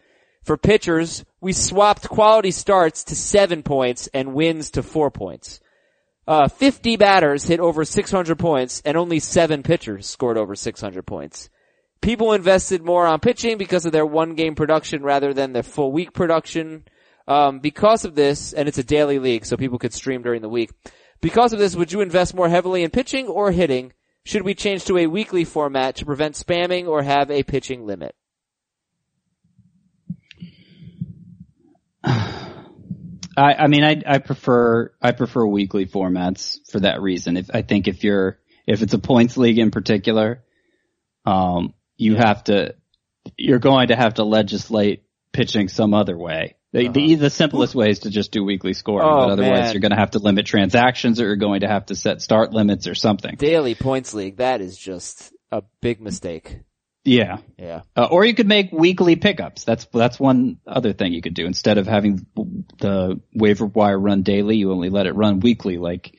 [0.49, 5.61] For pitchers, we swapped quality starts to seven points and wins to four points.
[6.27, 11.51] Uh, 50 batters hit over 600 points and only seven pitchers scored over 600 points.
[12.01, 15.93] People invested more on pitching because of their one game production rather than their full
[15.93, 16.87] week production.
[17.27, 20.49] Um, because of this, and it's a daily league, so people could stream during the
[20.49, 20.71] week.
[21.21, 23.93] Because of this, would you invest more heavily in pitching or hitting?
[24.25, 28.15] Should we change to a weekly format to prevent spamming or have a pitching limit?
[32.05, 37.37] I, I mean, I, I prefer, I prefer weekly formats for that reason.
[37.37, 40.43] If, I think if you're, if it's a points league in particular,
[41.25, 42.75] um, you have to,
[43.37, 46.57] you're going to have to legislate pitching some other way.
[46.73, 49.17] The, the, the simplest way is to just do weekly scoring, Uh-huh.
[49.17, 49.73] Oh, but otherwise man.
[49.73, 52.53] you're going to have to limit transactions or you're going to have to set start
[52.53, 53.37] limits or something.
[53.37, 56.59] Daily points league, that is just a big mistake.
[57.09, 57.39] Yeah.
[57.57, 57.83] Yeah.
[57.97, 59.65] Uh, or you could make weekly pickups.
[59.65, 61.47] That's that's one other thing you could do.
[61.47, 62.27] Instead of having
[62.79, 65.79] the waiver wire run daily, you only let it run weekly.
[65.79, 66.15] Like,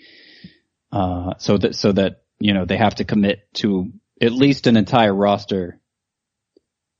[0.91, 4.77] uh, so that so that you know they have to commit to at least an
[4.77, 5.79] entire roster,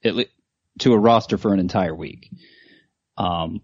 [0.03, 0.25] at le-
[0.79, 2.29] to a roster for an entire week.
[3.17, 3.61] Um,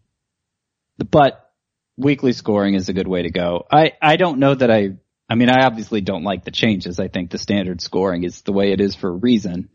[0.98, 1.52] but
[1.98, 3.66] weekly scoring is a good way to go.
[3.72, 4.98] I I don't know that I
[5.30, 7.00] I mean, I obviously don't like the changes.
[7.00, 9.70] I think the standard scoring is the way it is for a reason.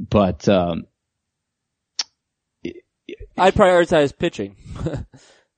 [0.00, 0.86] But um,
[3.36, 4.56] I'd prioritize pitching.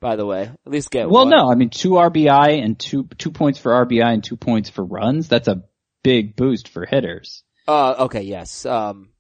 [0.01, 1.31] By the way, at least get well, one.
[1.31, 4.85] no, I mean two RBI and two two points for RBI and two points for
[4.85, 5.29] runs.
[5.29, 5.63] That's a
[6.03, 7.45] big boost for hitters.
[7.69, 8.67] Uh, okay, yes.
[8.67, 9.11] Um,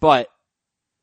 [0.00, 0.28] but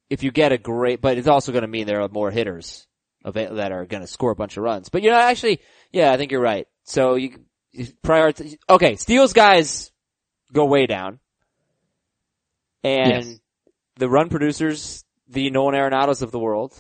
[0.10, 2.86] if you get a great, but it's also going to mean there are more hitters
[3.24, 4.90] that are going to score a bunch of runs.
[4.90, 6.68] But you know, actually, yeah, I think you're right.
[6.84, 7.40] So you,
[7.72, 8.58] you prioritize.
[8.70, 9.92] Okay, steals guys
[10.52, 11.20] go way down,
[12.84, 13.40] and Yes.
[13.98, 16.74] the run producers, the Nolan Arenados of the world.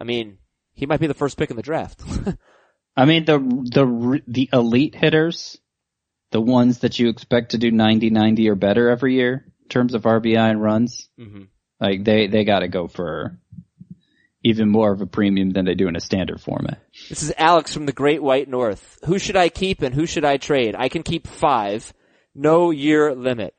[0.00, 0.38] I mean,
[0.72, 2.02] he might be the first pick in the draft.
[2.96, 5.58] I mean the the the elite hitters,
[6.32, 10.02] the ones that you expect to do 90-90 or better every year in terms of
[10.02, 11.08] RBI and runs.
[11.18, 11.44] mm-hmm.
[11.80, 13.38] Like they they got to go for
[14.44, 16.80] even more of a premium than they do in a standard format.
[17.08, 18.98] This is Alex from the Great White North.
[19.04, 20.74] Who should I keep and who should I trade?
[20.76, 21.92] I can keep five.
[22.34, 23.54] No year limit.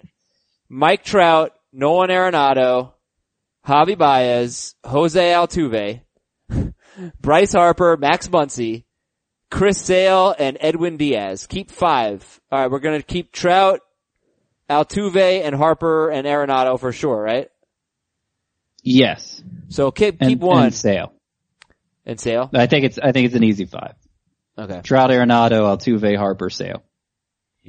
[0.69, 2.93] Mike Trout, Nolan Arenado,
[3.67, 6.01] Javi Baez, Jose Altuve,
[7.21, 8.85] Bryce Harper, Max Muncy,
[9.51, 11.47] Chris Sale, and Edwin Diaz.
[11.47, 12.39] Keep five.
[12.51, 13.81] Alright, we're gonna keep Trout,
[14.69, 17.49] Altuve, and Harper and Arenado for sure, right?
[18.83, 21.11] Yes, So keep, and, one and Sale.
[22.05, 22.49] and Sale.
[22.53, 23.95] I think it's I think it's an easy five.
[24.57, 24.81] Okay.
[24.83, 26.83] Trout, Arenado, Altuve, Harper, Sale.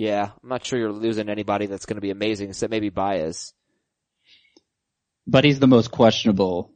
[0.00, 3.52] Yeah, I'm not sure you're losing anybody that's going to be amazing, except maybe Baez.
[5.26, 6.72] But he's the most questionable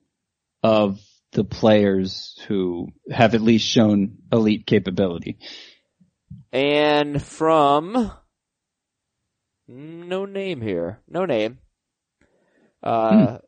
[0.62, 1.00] of
[1.32, 5.38] the players who have at least shown elite capability.
[6.52, 8.12] And from
[9.68, 11.60] no name here, no name.
[12.82, 13.38] Uh,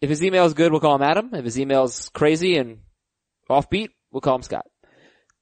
[0.00, 1.34] if his email is good, we'll call him Adam.
[1.34, 2.78] If his email is crazy and
[3.50, 4.64] offbeat, we'll call him Scott.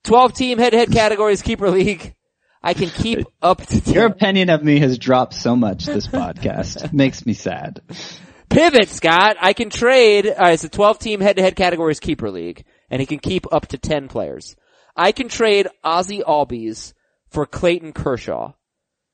[0.02, 2.15] Twelve team head to head categories keeper league.
[2.62, 6.92] I can keep up to Your opinion of me has dropped so much this podcast.
[6.92, 7.80] Makes me sad.
[8.48, 9.36] Pivot, Scott.
[9.40, 10.26] I can trade.
[10.38, 13.52] Right, it's a 12 team head to head categories keeper league, and he can keep
[13.52, 14.56] up to 10 players.
[14.96, 16.94] I can trade Ozzy Albies
[17.28, 18.52] for Clayton Kershaw.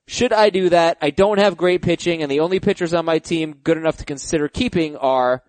[0.07, 0.99] Should I do that?
[1.01, 4.05] I don't have great pitching, and the only pitchers on my team good enough to
[4.05, 5.43] consider keeping are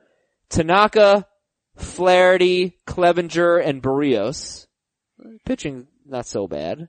[0.49, 1.27] Tanaka,
[1.75, 4.67] Flaherty, Clevinger, and Berrios.
[5.45, 6.87] Pitching, not so bad.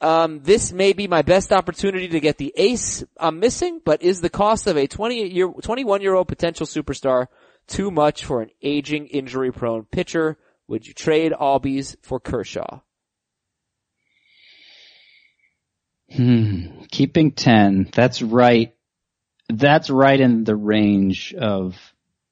[0.00, 4.20] Um, this may be my best opportunity to get the ace I'm missing, but is
[4.20, 7.28] the cost of a 20 year, 21 year old potential superstar
[7.66, 10.36] too much for an aging, injury prone pitcher?
[10.68, 12.80] Would you trade Albies for Kershaw?
[16.10, 16.82] Hmm.
[16.90, 17.90] Keeping 10.
[17.92, 18.74] That's right.
[19.48, 21.76] That's right in the range of,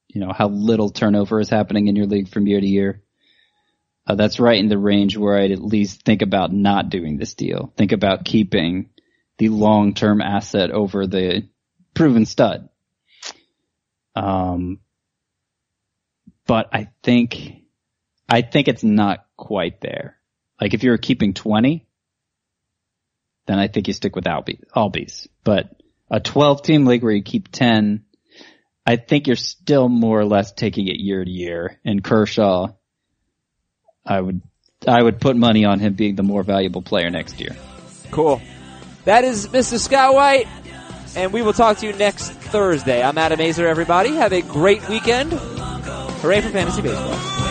[0.09, 3.03] you know, how little turnover is happening in your league from year to year.
[4.07, 7.34] Uh, that's right in the range where I'd at least think about not doing this
[7.34, 7.72] deal.
[7.76, 8.90] Think about keeping
[9.38, 11.48] the long-term asset over the
[11.94, 12.68] proven stud.
[14.14, 14.80] Um,
[16.46, 17.62] but I think,
[18.28, 20.16] I think it's not quite there.
[20.61, 21.86] Like if you're keeping 20,
[23.46, 25.28] then I think you stick with Albi, Albies.
[25.44, 25.70] But
[26.11, 28.05] a 12 team league where you keep 10,
[28.86, 31.80] I think you're still more or less taking it year to year.
[31.84, 32.72] And Kershaw,
[34.05, 34.40] I would,
[34.86, 37.57] I would put money on him being the more valuable player next year.
[38.11, 38.40] Cool.
[39.05, 39.78] That is Mr.
[39.78, 40.46] Scott White,
[41.16, 43.03] and we will talk to you next Thursday.
[43.03, 44.14] I'm Adam Aizer, everybody.
[44.14, 45.32] Have a great weekend.
[45.32, 47.41] Hooray for fantasy baseball.